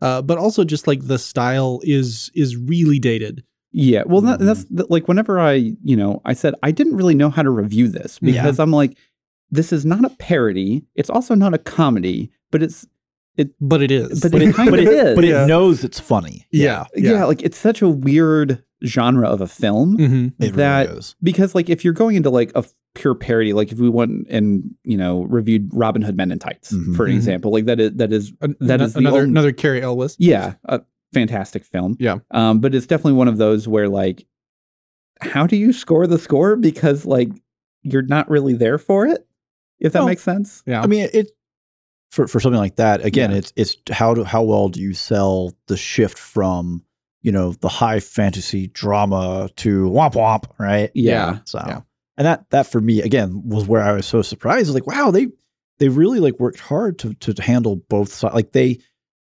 [0.00, 0.18] Underpinning.
[0.18, 3.44] Uh, but also just like the style is is really dated.
[3.72, 5.52] Yeah, well, that, that's th- like whenever I,
[5.84, 8.32] you know, I said I didn't really know how to review this Yeah.
[8.42, 8.96] because I'm like,
[9.52, 10.84] this is not a parody.
[10.96, 12.84] It's also not a comedy, but it's
[13.36, 13.50] it.
[13.60, 14.22] But it is.
[14.22, 15.14] But it kind but of it, is.
[15.14, 15.44] But Yeah.
[15.44, 16.46] it knows it's funny.
[16.50, 17.24] yeah, yeah.
[17.26, 21.14] like it's such a weird genre of a film hmm It that really is.
[21.22, 22.64] because like if you're going into like a
[22.94, 26.72] pure parody, like if we went and you know reviewed Robin Hood Men in Tights
[26.72, 26.96] Mhm.
[26.96, 27.16] for an Mhm.
[27.16, 30.16] example, like that is that is That is the another only- another Cary Elwes.
[30.18, 30.80] yeah a
[31.12, 31.96] fantastic film.
[31.98, 32.18] Yeah.
[32.30, 34.26] um, but it's definitely one of those where like,
[35.20, 37.30] how do you score the score because like
[37.82, 39.26] you're not really there for it,
[39.78, 40.06] if that No.
[40.06, 40.62] makes sense.
[40.66, 41.30] Yeah, I mean, it
[42.10, 43.04] for for something like that.
[43.04, 43.36] Again, Yeah.
[43.38, 46.82] it's it's how do how well do you sell the shift from
[47.22, 50.90] you know the high fantasy drama to womp womp, right?
[50.94, 51.38] Yeah.
[51.44, 51.80] So, Yeah.
[52.16, 54.72] and that that for me again was where I was so surprised.
[54.74, 55.28] Like, wow, they
[55.78, 58.34] they really like worked hard to to handle both sides.
[58.34, 58.78] Like they,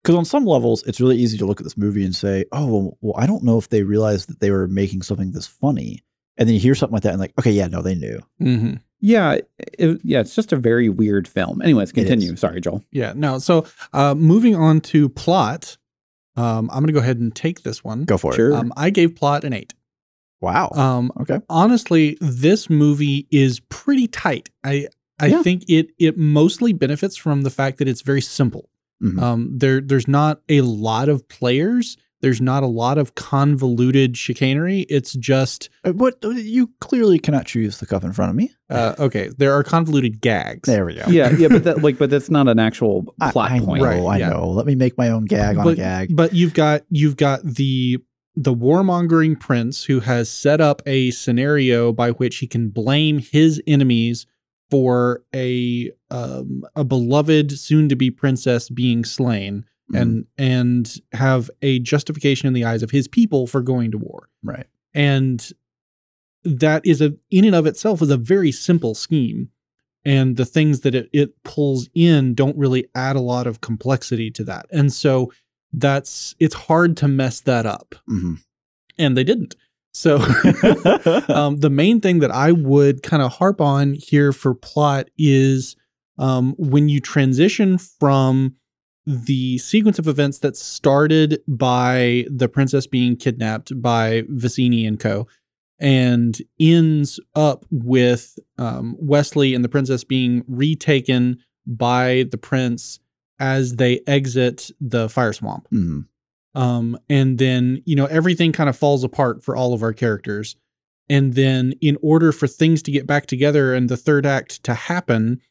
[0.03, 2.65] because on some levels, it's really easy to look at this movie and say, oh,
[2.65, 6.03] well, well, I don't know if they realized that they were making something this funny.
[6.35, 8.19] And then you hear something like that and like, okay, yeah, no, they knew.
[8.39, 9.37] hmm Yeah,
[9.77, 11.61] it, yeah, it's just a very weird film.
[11.61, 12.35] Anyways, continue.
[12.35, 12.83] Sorry, Joel.
[12.91, 13.13] yeah.
[13.15, 15.77] No, so uh, moving on to plot,
[16.35, 18.05] um, I'm gonna go ahead and take this one.
[18.05, 18.51] Go for Sure.
[18.51, 18.55] it.
[18.55, 19.73] Um, I gave plot an eight.
[20.41, 20.69] Wow.
[20.73, 21.39] Um, okay.
[21.49, 24.49] honestly, this movie is pretty tight.
[24.63, 24.87] I
[25.19, 25.43] I Yeah.
[25.43, 28.69] think it it mostly benefits from the fact that it's very simple.
[29.01, 29.21] Mhm.
[29.21, 31.97] Um, there there's not a lot of players.
[32.23, 34.87] There's not a lot of convoluted chicanery.
[34.89, 38.49] It's just Uh, What you clearly cannot choose the cup in front of me.
[38.71, 39.29] uh, okay.
[39.37, 40.65] There are convoluted gags.
[40.67, 41.03] There we go.
[41.09, 43.83] Yeah, yeah, but that like, but that's not an actual I, plot I point.
[43.83, 44.29] know, Right, I yeah.
[44.29, 44.49] know.
[44.49, 46.15] Let me make my own gag on but, a gag.
[46.15, 47.99] But you've got you've got the
[48.35, 53.61] the warmongering prince who has set up a scenario by which he can blame his
[53.67, 54.25] enemies
[54.71, 60.01] for a um, a beloved soon to be princess being slain Mhm.
[60.01, 64.29] and and have a justification in the eyes of his people for going to war.
[64.43, 64.67] right.
[64.93, 65.47] And
[66.43, 69.49] that is a in and of itself is a very simple scheme.
[70.05, 74.29] And the things that it, it pulls in don't really add a lot of complexity
[74.31, 74.65] to that.
[74.71, 75.31] And so
[75.71, 77.95] that's it's hard to mess that up.
[78.09, 78.39] Mhm.
[78.97, 79.55] And they didn't.
[79.93, 80.17] So
[81.29, 85.75] um, the main thing that I would kind of harp on here for plot is
[86.17, 88.55] um, when you transition from
[89.05, 95.27] the sequence of events that started by the princess being kidnapped by Vizzini and co.
[95.79, 102.99] and ends up with um, Westley and the princess being retaken by the prince
[103.39, 106.05] as they exit the fire swamp Mhm.
[106.55, 110.55] um, and then you know everything kind of falls apart for all of our characters
[111.09, 114.73] and then in order for things to get back together and the third act to
[114.73, 115.41] happen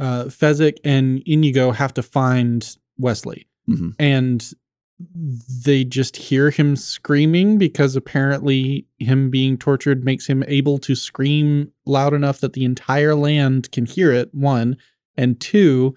[0.00, 3.94] uh fezzik and inigo have to find westley Mhm.
[3.98, 4.52] and
[5.64, 11.70] they just hear him screaming because apparently him being tortured makes him able to scream
[11.86, 14.76] loud enough that the entire land can hear it one
[15.16, 15.94] and two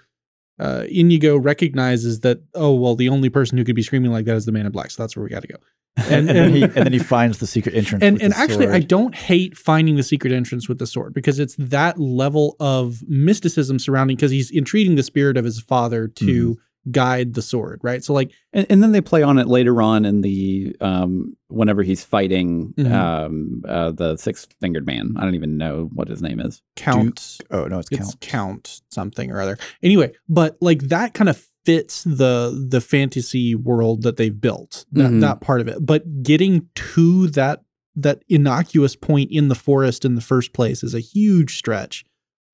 [0.59, 4.35] uh, Inigo recognizes that oh well the only person who could be screaming like that
[4.35, 5.55] is the man in black so that's where we got to go
[5.97, 8.03] And, and, then he, and then he finds the secret entrance.
[8.03, 11.55] and and actually I don't hate finding the secret entrance with the sword because it's
[11.57, 16.61] that level of mysticism surrounding because he's entreating the spirit of his father to Mm-hmm.
[16.89, 20.03] Guide the sword right so like And, and then they play on it later on
[20.03, 22.91] in the um whenever he's fighting Mhm.
[22.91, 25.13] um uh the six fingered man.
[25.17, 26.61] I don't even know what his name is.
[26.75, 28.19] count Oh no, it's it's count.
[28.21, 34.01] count something or other anyway but like that kind of fits the the fantasy world
[34.01, 35.21] that they've built that, Mhm.
[35.21, 37.61] that part of it but getting to that
[37.95, 42.03] that innocuous point in the forest in the first place is a huge stretch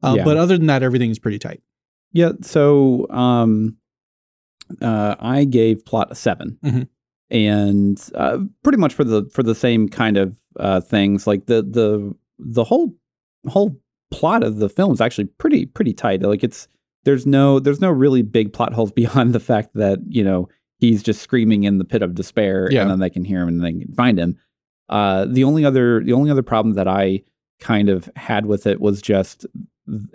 [0.03, 0.25] uh, Yeah.
[0.25, 1.61] but other than that everything is pretty tight
[2.11, 3.78] Yeah, so um
[4.82, 6.88] uh I gave plot a 7 Mhm.
[7.30, 11.61] And uh, pretty much for the for the same kind of uh things like the
[11.61, 12.95] the the whole
[13.47, 13.78] whole
[14.11, 16.22] plot of the film is actually pretty pretty tight.
[16.22, 16.68] Like it's
[17.03, 20.47] there's no there's no really big plot holes beyond the fact that, you know,
[20.80, 22.82] he's just screaming in the pit of despair Yeah.
[22.84, 24.38] and then they can hear him and they can find him.
[24.89, 27.24] Uh the only other the only other problem that I
[27.59, 29.45] kind of had with it was just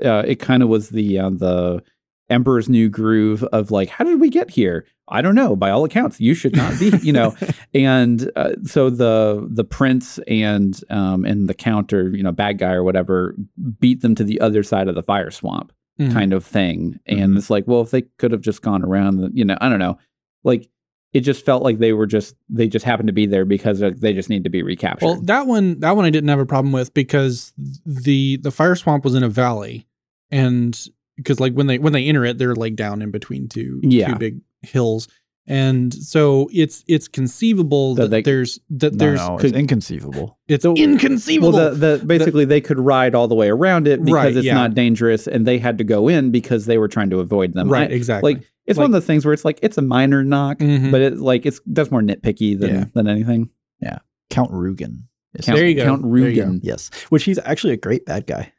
[0.05, 1.83] uh, it kind of was the uh, the
[2.31, 4.87] Emperor's New Groove of like, how did we get here?
[5.09, 5.55] I don't know.
[5.57, 7.35] By all accounts, you should not be, you know.
[7.75, 12.59] and uh, so the the prince and um and the count or you know bad
[12.59, 13.35] guy or whatever
[13.81, 16.13] beat them to the other side of the fire swamp Mhm.
[16.15, 16.99] kind of thing.
[17.05, 17.37] And Mhm.
[17.39, 19.79] it's like, well, if they could have just gone around, the, you know, I don't
[19.81, 19.99] know.
[20.45, 20.71] Like
[21.13, 24.15] it just felt like they were just they just happened to be there because they
[24.15, 25.03] just need to be recaptured.
[25.07, 27.53] Well, that one that one I didn't have a problem with because
[27.85, 29.87] the the fire swamp was in a valley,
[30.31, 30.81] and
[31.17, 34.09] because like when they when they enter it, they're like down in between two Yeah.
[34.13, 35.09] two big hills,
[35.47, 39.57] and so it's it's conceivable That that, they- there's that No, there's no, it's could-
[39.57, 40.39] inconceivable.
[40.49, 41.53] it's So- inconceivable.
[41.53, 44.47] well, the, the basically they could ride all the way around it because Right, it's
[44.47, 44.55] yeah.
[44.55, 47.69] not dangerous, and they had to go in because they were trying to avoid them.
[47.69, 48.35] right, I- exactly.
[48.35, 50.93] like it's one of the things where it's like it's a minor knock, Mhm.
[50.93, 52.85] but it like it's that's more nitpicky than Yeah.
[52.95, 53.51] than anything.
[53.81, 53.99] Yeah,
[54.31, 55.09] Count Rugen.
[55.43, 55.85] Count, There you go.
[55.85, 56.43] Count There you go.
[56.45, 56.61] Rugen.
[56.63, 58.53] Yes, which he's actually a great bad guy.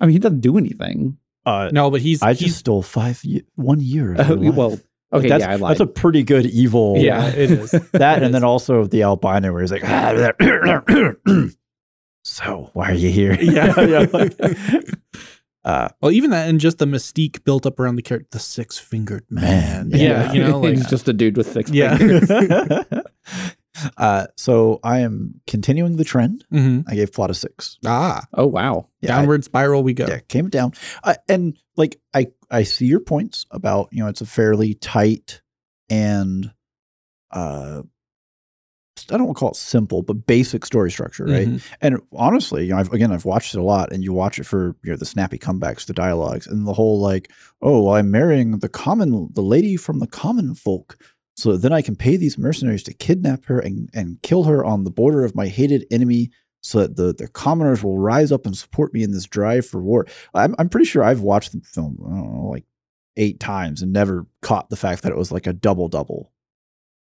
[0.00, 1.18] I mean, he doesn't do anything.
[1.46, 3.22] Uh, no, but he's I he's just stole five
[3.54, 4.12] one year.
[4.14, 4.54] Of Uh, your life.
[4.56, 4.80] well, Like,
[5.12, 5.70] okay, that's, yeah, I lied.
[5.70, 6.96] that's a pretty good evil.
[6.98, 7.70] yeah, it is.
[7.92, 9.82] that, and then also the albino where he's like,
[12.24, 13.34] so why are you here?
[13.40, 13.80] Yeah.
[13.80, 14.06] yeah.
[14.12, 14.36] like-
[15.64, 18.78] uh, Well, even that and just the mystique built up around the character, the six
[18.78, 19.90] fingered man.
[19.90, 20.32] Man, Yeah, yeah.
[20.32, 21.96] you know, like he's just a dude with six Yeah.
[23.76, 23.92] Fingers.
[23.96, 26.44] uh, so I am continuing the trend.
[26.52, 26.84] Mhm.
[26.88, 27.78] I gave plot a six.
[27.86, 28.88] ah Oh wow.
[29.00, 30.06] Yeah, I- downward spiral we go.
[30.08, 30.72] yeah, came down.
[31.04, 35.40] Uh, and like I, I see your points about you know it's a fairly tight
[35.90, 36.50] and
[37.30, 37.82] uh,
[39.10, 41.46] I don't want to call it simple, but basic story structure, right?
[41.46, 41.62] Mhm.
[41.82, 44.44] And honestly, you know, I've, again, I've watched it a lot, and you watch it
[44.46, 47.30] for you know the snappy comebacks, the dialogues, and the whole like,
[47.62, 50.96] oh, well, I'm marrying the common, the lady from the common folk,
[51.36, 54.84] so then I can pay these mercenaries to kidnap her and and kill her on
[54.84, 56.30] the border of my hated enemy,
[56.62, 59.80] so that the the commoners will rise up and support me in this drive for
[59.80, 60.06] war.
[60.34, 62.64] I'm I'm pretty sure I've watched the film, I don't know, like
[63.16, 66.32] eight times, and never caught the fact that it was like a double double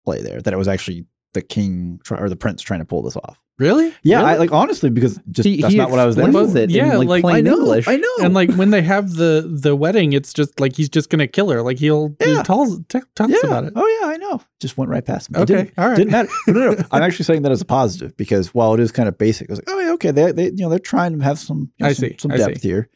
[0.05, 3.01] play there, that it was actually the king try, or the prince trying to pull
[3.01, 3.39] this off.
[3.59, 3.93] Really?
[4.01, 6.53] Yeah, I like honestly because just He- that's he not what I was there explains
[6.53, 6.57] for.
[6.57, 7.87] it in, Yeah, like, like, plain I know, English.
[7.87, 8.07] I know.
[8.23, 11.49] And like when they have the the wedding, it's just like he's just gonna kill
[11.51, 11.61] her.
[11.61, 12.41] Like he'll he Yeah.
[12.41, 13.47] tells t- talks yeah.
[13.47, 13.73] about it.
[13.75, 14.41] Oh yeah, I know.
[14.59, 15.37] Just went right past me.
[15.41, 15.95] Okay, didn't, all right.
[15.95, 16.29] didn't matter.
[16.47, 16.83] No, no, no.
[16.91, 19.53] I'm actually saying that as a positive because while it is kind of basic, I
[19.53, 20.09] was like, oh yeah, okay.
[20.11, 22.31] They, they you know, they're trying to have some, you know, I some, see, some
[22.31, 22.67] I depth see.
[22.67, 22.89] here.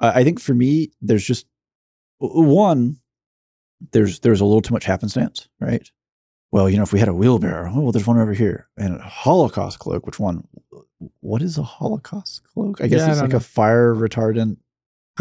[0.00, 1.46] Uh, I think for me, there's just
[2.18, 2.98] one.
[3.92, 5.88] There's there's a little too much happenstance, right?
[6.52, 8.96] Well, you know, if we had a wheelbarrow, oh, well, there's one over here, and
[8.96, 10.04] a Holocaust cloak.
[10.06, 10.46] Which one?
[11.20, 12.80] What is a Holocaust cloak?
[12.80, 13.36] I guess Yeah, it's don't like know.
[13.38, 14.56] a fire retardant,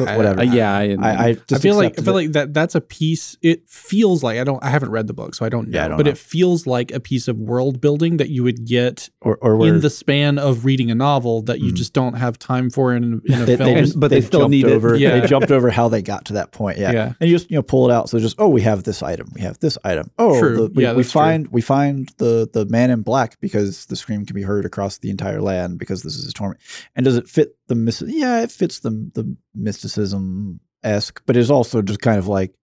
[0.08, 0.39] I- whatever.
[0.41, 2.24] Uh, yeah, I, I, I, just I feel like I feel it.
[2.26, 3.38] like that that's a piece.
[3.41, 4.64] It feels like I don't.
[4.64, 5.78] I haven't read the book, so I don't know.
[5.80, 6.12] Yeah, I don't but know.
[6.12, 9.82] it feels like a piece of world building that you would get or or in
[9.82, 11.76] the span of reading a novel that you Mm.
[11.76, 13.74] just don't have time for in, in a they, film.
[13.74, 14.72] they just, But they still jumped need it.
[14.72, 14.95] over.
[14.95, 15.20] Yeah.
[15.20, 16.78] They jumped over how they got to that point.
[16.78, 16.91] Yeah.
[16.91, 17.14] yeah.
[17.20, 18.10] And you just you know pull it out.
[18.10, 19.30] So just oh we have this item.
[19.36, 20.10] We have this item.
[20.18, 20.56] Oh True.
[20.68, 21.22] the- we, Yeah, we that's true.
[21.22, 24.97] find we find the the man in black because the scream can be heard across
[25.00, 26.60] the entire land because this is a torment.
[26.95, 28.03] And does it fit the mis?
[28.05, 32.53] Yeah, it fits the the mysticism esque, but it's also just kind of like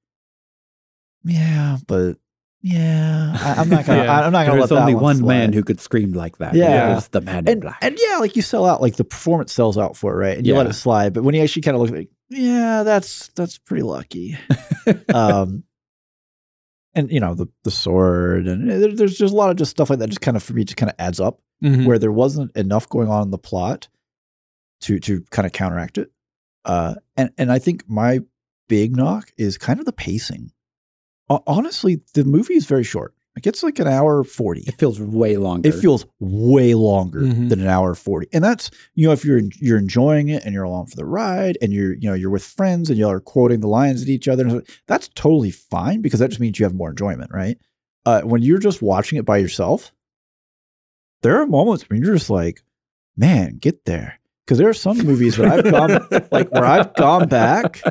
[1.24, 2.18] yeah, but
[2.62, 4.20] yeah, I, I'm not gonna Yeah.
[4.20, 5.26] I, am not gonna There's let that only one slide.
[5.28, 6.54] man who could scream like that.
[6.54, 6.94] Yeah.
[6.94, 7.78] Was the man in and, black.
[7.82, 10.36] and yeah, like you sell out, like the performance sells out for it, right?
[10.38, 11.12] And you let it slide.
[11.14, 14.36] But when you actually kind of look like, yeah, that's that's pretty lucky.
[15.14, 15.64] um,
[16.94, 19.90] and you know the the sword, and there, there's just a lot of just stuff
[19.90, 20.08] like that.
[20.08, 21.86] Just kind of for me, just kind of adds up Mhm.
[21.86, 23.88] where there wasn't enough going on in the plot
[24.82, 26.10] to to kind of counteract it.
[26.64, 28.20] Uh, and and I think my
[28.68, 30.52] big knock is kind of the pacing.
[31.28, 33.14] Ho- Honestly, the movie is very short.
[33.36, 35.68] Like it's like an hour forty it feels way longer.
[35.68, 37.50] it feels way longer Mhm.
[37.50, 40.64] than an hour 40 and that's you know if you're you're enjoying it and you're
[40.64, 43.60] along for the ride and you're you know you're with friends and y'all are quoting
[43.60, 46.88] the lines at each other that's totally fine because that just means you have more
[46.88, 47.58] enjoyment right
[48.06, 49.92] uh, when you're just watching it by yourself
[51.22, 52.62] there are moments when you're just like
[53.18, 57.26] man get there because there are some movies where i've gone like where i've gone
[57.28, 57.82] back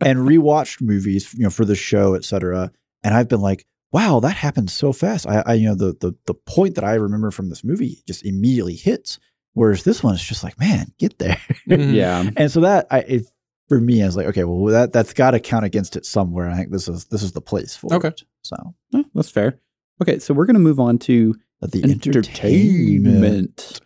[0.00, 2.70] and rewatched movies you know for the show etc
[3.02, 5.26] and i've been like wow, that happened so fast.
[5.26, 8.24] I, I you know, the the the point that I remember from this movie just
[8.24, 9.18] immediately hits.
[9.52, 11.36] Whereas this one is just like, man, get there.
[11.68, 11.92] Mhm.
[11.94, 12.30] yeah.
[12.38, 13.26] and so that I it,
[13.68, 16.48] for me, I was like, okay, well that that's got to count against it somewhere.
[16.48, 18.08] I think this is this is the place for Okay.
[18.08, 18.22] it.
[18.40, 18.56] So
[18.94, 19.60] Oh, that's fair.
[20.00, 22.16] Okay, so we're going to move on to the entertainment.
[22.16, 23.80] entertainment.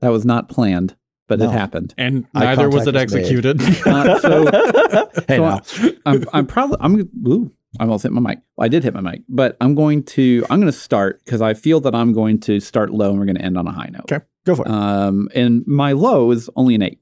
[0.00, 0.94] That was not planned,
[1.38, 1.50] but No.
[1.50, 1.94] it happened.
[1.98, 3.20] And Eye neither was it contact was made.
[3.20, 3.60] executed.
[3.86, 5.60] Uh, so- hey, so now.
[6.06, 8.38] I'm I'm probably I'm ooh, I almost hit my mic.
[8.56, 11.40] Well, I did hit my mic, but I'm going to I'm going to start because
[11.40, 13.72] I feel that I'm going to start low and we're going to end on a
[13.72, 14.12] high note.
[14.12, 14.24] Okay.
[14.44, 14.70] go for it.
[14.70, 16.98] Um, and my low is only an eight.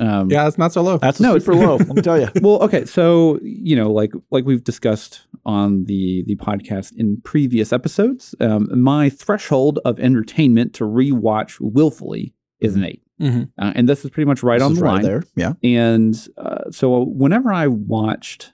[0.00, 0.98] Um, Yeah, it's not so low.
[0.98, 1.76] That's No, super low.
[1.90, 2.28] Let me tell you.
[2.42, 7.72] well, okay, so you know, like like we've discussed on the the podcast in previous
[7.72, 13.50] episodes, um, my threshold of entertainment to rewatch willfully is an eight, Mhm.
[13.58, 15.02] uh, and this is pretty much right This on the line.
[15.02, 15.22] there.
[15.36, 15.52] Yeah.
[15.62, 18.52] And uh, so whenever I watched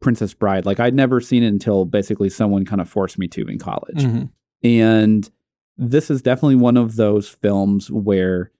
[0.00, 3.46] Princess Bride, like I'd never seen it until basically someone kind of forced me to
[3.48, 3.96] in college.
[3.98, 4.30] Mhm.
[4.62, 5.28] And
[5.76, 8.50] this is definitely one of those films where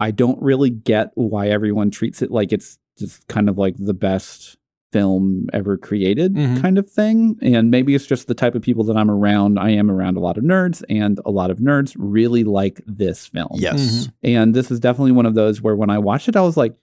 [0.00, 3.94] I don't really get why everyone treats it like it's just kind of like the
[3.94, 4.56] best
[4.92, 6.60] film ever created Mhm.
[6.62, 7.36] kind of thing.
[7.42, 9.58] And maybe it's just the type of people that I'm around.
[9.58, 13.26] I am around a lot of nerds, and a lot of nerds really like this
[13.26, 13.50] film.
[13.54, 14.08] Yes.
[14.22, 16.74] And this is definitely one of those where when I watched it, I was like,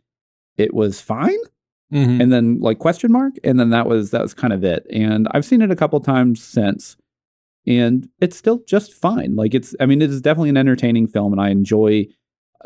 [0.58, 1.38] it was fine
[1.94, 2.22] Mhm.
[2.22, 5.28] and then like question mark and then that was that was kind of it and
[5.32, 6.98] i've seen it a couple times since
[7.68, 11.32] and it's still just fine like it's i mean it is definitely an entertaining film
[11.32, 12.04] and i enjoy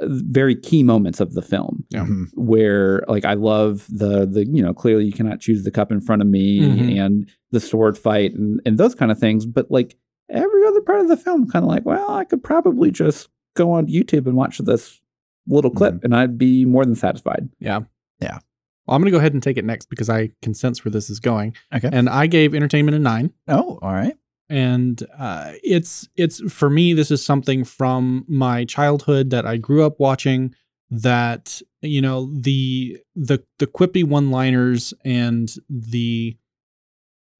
[0.01, 2.05] very key moments of the film Yeah.
[2.05, 2.25] Mhm.
[2.35, 5.99] where like i love the the you know clearly you cannot choose the cup in
[6.01, 6.97] front of me Mhm.
[7.05, 9.97] and the sword fight and, and those kind of things but like
[10.29, 13.71] every other part of the film kind of like well i could probably just go
[13.71, 15.01] on youtube and watch this
[15.47, 17.81] little clip and i'd be more than satisfied Yeah.
[18.21, 18.39] Yeah.
[18.85, 20.91] Well, I'm going to go ahead and take it next because I can sense where
[20.91, 21.53] this is going.
[21.75, 21.89] Okay.
[21.93, 23.31] And I gave entertainment a nine.
[23.47, 24.15] Oh, all right.
[24.49, 29.85] And uh, it's it's for me this is something from my childhood that I grew
[29.85, 30.55] up watching
[30.91, 36.35] that you know the the the quippy one liners and the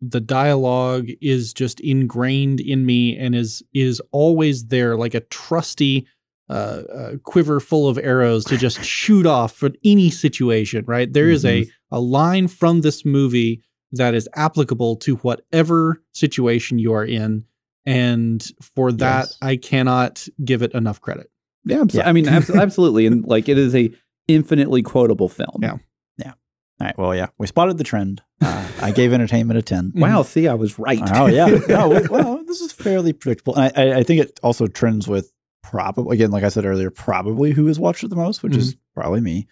[0.01, 6.07] the dialogue is just ingrained in me and is is always there like a trusty
[6.49, 11.11] uh, uh, quiver full of arrows to just shoot off for any situation right?
[11.11, 16.93] There is a a line from this movie that is applicable to whatever situation you
[16.93, 17.45] are in.
[17.85, 19.37] And for that, Yes.
[19.41, 21.31] I cannot give it enough credit.
[21.65, 22.09] Yeah, abso- Yeah.
[22.09, 23.91] I mean, abs- absolutely, and like it is a
[24.27, 25.59] infinitely quotable film.
[25.61, 25.77] Yeah.
[26.17, 26.33] Yeah.
[26.79, 26.97] All right.
[26.97, 28.21] Well, yeah, we spotted the trend.
[28.41, 29.89] Uh, I gave entertainment a 10.
[29.89, 29.99] Mm-hmm.
[29.99, 30.21] Wow.
[30.23, 31.01] See, I was right.
[31.15, 31.47] Oh, yeah.
[31.67, 33.55] No, well, this is fairly predictable.
[33.55, 35.31] And I, I, I think it also trends with
[35.63, 38.75] probably, again, like I said earlier, probably who has watched it the most, which is
[38.75, 39.01] mm-hmm.
[39.01, 39.47] probably me.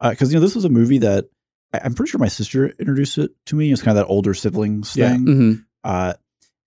[0.00, 1.26] Uh, because, you know, this was a movie that
[1.72, 3.72] I'm pretty sure my sister introduced it to me.
[3.72, 5.12] It's kind of that older siblings Yeah.
[5.12, 5.24] thing.
[5.26, 5.64] Mhm.
[5.84, 6.14] Uh,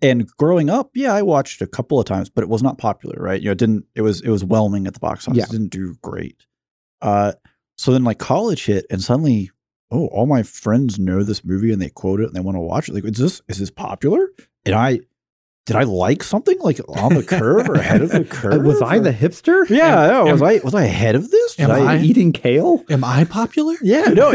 [0.01, 3.22] and growing up, yeah, I watched a couple of times, but it was not popular,
[3.22, 3.41] right?
[3.41, 3.86] You know, it didn't.
[3.95, 5.38] It was it was whelming at the box office.
[5.38, 5.45] Yeah.
[5.45, 6.45] It didn't do great.
[7.01, 7.34] Uh,
[7.78, 9.51] so then like college hit, and suddenly,
[9.91, 12.62] oh, all my friends know this movie and they quote it and they want to
[12.62, 12.93] watch it.
[12.95, 14.28] Like, is this is this popular?
[14.66, 15.01] And I
[15.66, 18.64] did I like something like on the curve or ahead of the curve?
[18.66, 19.70] was I the hipster?
[19.70, 20.07] yeah?
[20.07, 21.55] no, was am- I was I ahead of this?
[21.55, 22.84] Did am I, I- eating kale?
[22.89, 23.76] Am I popular?
[23.82, 24.32] yeah, no.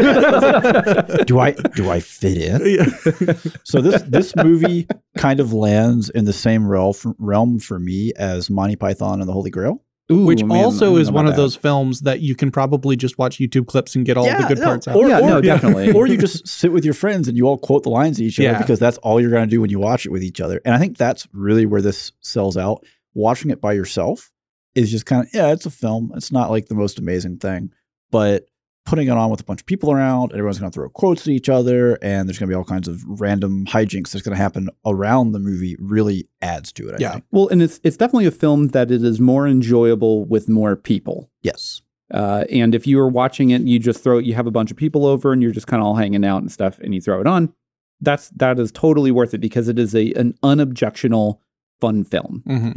[1.25, 2.61] do I do I fit in?
[2.65, 3.33] Yeah.
[3.63, 8.49] So this this movie kind of lands in the same realm realm for me as
[8.49, 9.83] Monty Python and the Holy Grail.
[10.11, 11.41] Ooh, Which man, also don't is one of that.
[11.41, 14.57] those films that you can probably just watch YouTube clips and get all the good
[14.57, 14.95] no, parts out.
[14.95, 15.91] Or, Yeah, or- no, definitely.
[15.93, 18.39] Or you just sit with your friends and you all quote the lines to each
[18.39, 18.57] other Yeah.
[18.57, 20.61] because that's all you're going to do when you watch it with each other.
[20.65, 22.83] And I think that's really where this sells out.
[23.13, 24.31] Watching it by yourself
[24.73, 26.11] is just kind of yeah, it's a film.
[26.15, 27.71] It's not like the most amazing thing,
[28.09, 28.45] but
[28.89, 31.27] putting it on with a bunch of people around, everyone's going to throw quotes at
[31.27, 34.41] each other, and there's going to be all kinds of random hijinks that's going to
[34.41, 35.75] happen around the movie.
[35.79, 36.95] Really adds to it.
[36.95, 37.11] I Yeah.
[37.13, 37.25] think.
[37.31, 41.29] Well, and it's it's definitely a film that it is more enjoyable with more people.
[41.43, 41.81] Yes.
[42.11, 44.77] Uh, and if you are watching it, you just throw you have a bunch of
[44.77, 47.21] people over and you're just kind of all hanging out and stuff, and you throw
[47.21, 47.53] it on.
[48.01, 51.37] That's that is totally worth it because it is a an unobjectional
[51.79, 52.43] fun film.
[52.47, 52.75] Mhm.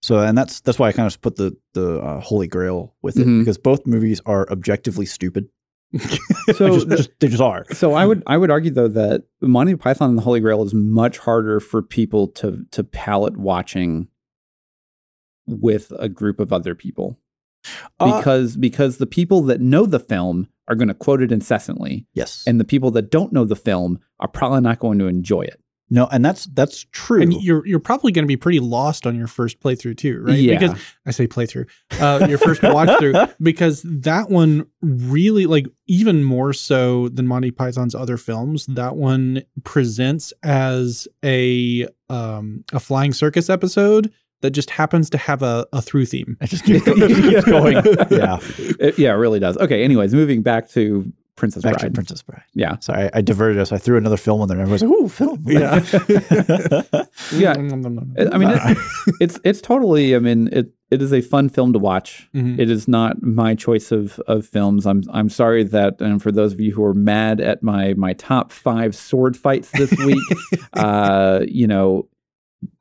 [0.00, 3.18] So, and that's that's why I kind of put the the uh, Holy Grail with
[3.18, 3.40] it Mhm.
[3.40, 5.48] because both movies are objectively stupid.
[6.54, 7.64] So just, just- they just are.
[7.72, 10.72] So I would I would argue though that Monty Python and the Holy Grail is
[10.74, 14.08] much harder for people to to palate watching
[15.46, 17.18] with a group of other people
[18.00, 22.06] Uh, because because the people that know the film are going to quote it incessantly
[22.14, 25.40] yes, and the people that don't know the film are probably not going to enjoy
[25.42, 25.60] it.
[25.90, 27.22] No, and that's that's true.
[27.22, 30.38] And you're you're probably going to be pretty lost on your first playthrough too, right?
[30.38, 30.58] Yeah.
[30.58, 31.68] Because I say playthrough,
[32.00, 37.50] uh, your first watch through, because that one really, like, even more so than Monty
[37.50, 44.70] Python's other films, that one presents as a um, a flying circus episode that just
[44.70, 46.36] happens to have a, a through theme.
[46.42, 47.74] it just keeps, it going.
[48.10, 48.38] Yeah,
[48.78, 49.56] It- yeah, it really does.
[49.56, 51.94] Okay, anyways, moving back to Princess back to Bride.
[51.94, 52.42] Princess Bride.
[52.54, 52.76] Yeah.
[52.80, 53.72] Sorry, I, I diverted us.
[53.72, 54.58] I threw another film in there.
[54.58, 55.74] and Everyone's like, "Ooh, film!" Yeah.
[57.32, 57.54] Yeah.
[57.54, 58.34] Mm-hmm.
[58.34, 58.78] I mean, it,
[59.20, 60.14] it's it's totally.
[60.14, 62.28] I mean, it it is a fun film to watch.
[62.34, 62.58] Mhm.
[62.58, 64.86] It is not my choice of of films.
[64.86, 68.12] I'm I'm sorry that, and for those of you who are mad at my my
[68.14, 70.22] top five sword fights this week,
[70.74, 72.08] uh, you know,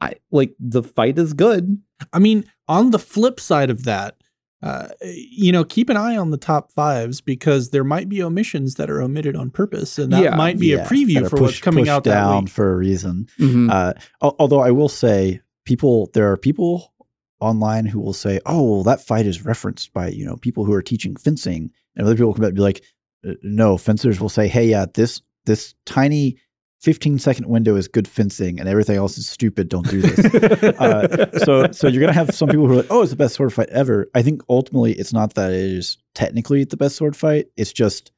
[0.02, 1.82] I like the fight is good.
[2.14, 4.16] I mean, on the flip side of that,
[4.64, 8.76] uh, you know, keep an eye on the top fives because there might be omissions
[8.76, 10.36] that are omitted on purpose, and that Yeah.
[10.36, 12.50] might be Yeah, a preview are for what's coming pushed out that down week.
[12.54, 13.28] for a reason.
[13.40, 13.70] Mhm.
[13.72, 16.92] Uh, although I will say, people there are people
[17.40, 20.74] online who will say, "Oh, well, that fight is referenced by you know people who
[20.74, 22.82] are teaching fencing," and other people come back and be like,
[23.28, 26.38] "Uh, "No, fencers will say, hey, yeah, this this tiny."
[26.82, 30.20] 15 second window is good fencing and everything else is stupid don't do this
[30.80, 33.36] uh, so so you're gonna have some people who are like oh it's the best
[33.36, 37.16] sword fight ever i think ultimately it's not that it is technically the best sword
[37.16, 38.12] fight it's just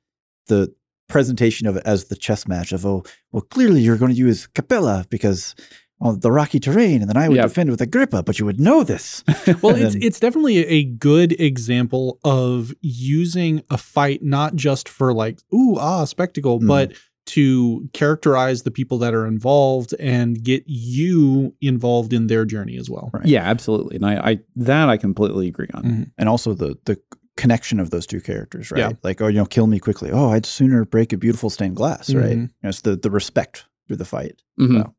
[0.48, 0.74] the
[1.08, 4.46] presentation of it as the chess match of oh well clearly you're going to use
[4.48, 5.56] capella because
[6.02, 7.48] of the rocky terrain and then i would Yep.
[7.48, 9.24] defend with agrippa but you would know this
[9.62, 15.14] Well, And it's it's definitely a good example of using a fight not just for
[15.14, 16.68] like ooh ah spectacle, Mhm.
[16.68, 16.92] but
[17.36, 22.90] to characterize the people that are involved and get you involved in their journey as
[22.90, 23.10] well.
[23.14, 23.26] Right.
[23.26, 23.96] Yeah, absolutely.
[23.98, 25.84] And I, I that I completely agree on.
[25.84, 26.12] Mhm.
[26.18, 26.98] and also the the
[27.38, 28.92] connection of those two characters right Yeah.
[29.02, 32.14] like oh you know kill me quickly oh i'd sooner break a beautiful stained glass
[32.14, 32.42] right Mhm.
[32.42, 34.82] you know, it's the the respect through the fight Mhm.
[34.84, 34.94] So-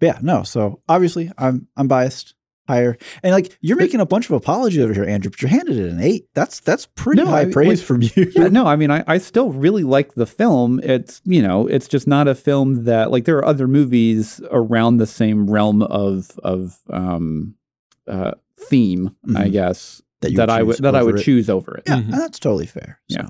[0.00, 0.42] But yeah, no.
[0.42, 2.34] So obviously, I'm I'm biased
[2.68, 5.76] higher, and like you're making a bunch of apology over here, Andrew, but you're handed
[5.78, 6.26] it an eight.
[6.34, 8.32] That's that's pretty No, high I- praise like- from you.
[8.34, 10.80] Yeah, no, I mean, I, I still really like the film.
[10.82, 14.96] It's, you know, it's just not a film that, like, there are other movies around
[14.98, 17.54] the same realm of, of, um,
[18.08, 19.52] uh, theme, I Mhm.
[19.52, 21.22] guess, That that, I would, that I would it.
[21.22, 21.84] choose over it.
[21.86, 22.04] Yeah, Mhm.
[22.04, 23.00] and that's totally fair.
[23.10, 23.18] So.
[23.20, 23.28] Yeah.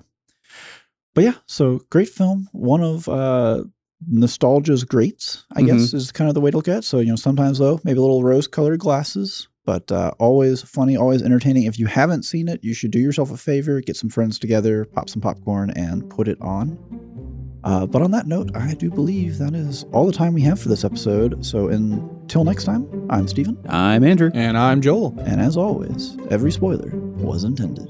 [1.14, 2.49] But yeah, so great film.
[2.53, 3.64] One of uh
[4.09, 6.84] nostalgia's greats, I guess, is kind of the way to look at it.
[6.84, 10.97] So, you know, sometimes though, maybe a little rose colored glasses, but uh, always funny,
[10.97, 11.64] always entertaining.
[11.64, 14.84] If you haven't seen it, you should do yourself a favor, get some friends together,
[14.84, 16.78] pop some popcorn, and put it on.
[17.64, 20.61] Uh, but on that note, I do believe that is all the time we have
[20.61, 21.44] for this episode.
[21.44, 24.30] So until next time, I'm Steven, I'm Andrew.
[24.34, 25.18] And I'm Joel.
[25.24, 27.88] and as always, every spoiler was intended.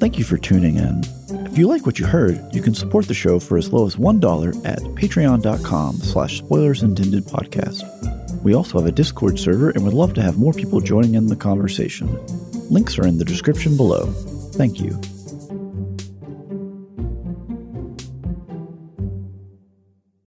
[0.00, 1.02] Thank you for tuning in.
[1.58, 3.96] If you like what you heard, you can support the show for as low as
[3.96, 7.82] $1 at patreon.com slash spoilers intended podcast.
[8.44, 11.26] We also have a Discord server and would love to have more people joining in
[11.26, 12.16] the conversation.
[12.70, 14.06] Links are in the description below.
[14.52, 15.00] Thank you.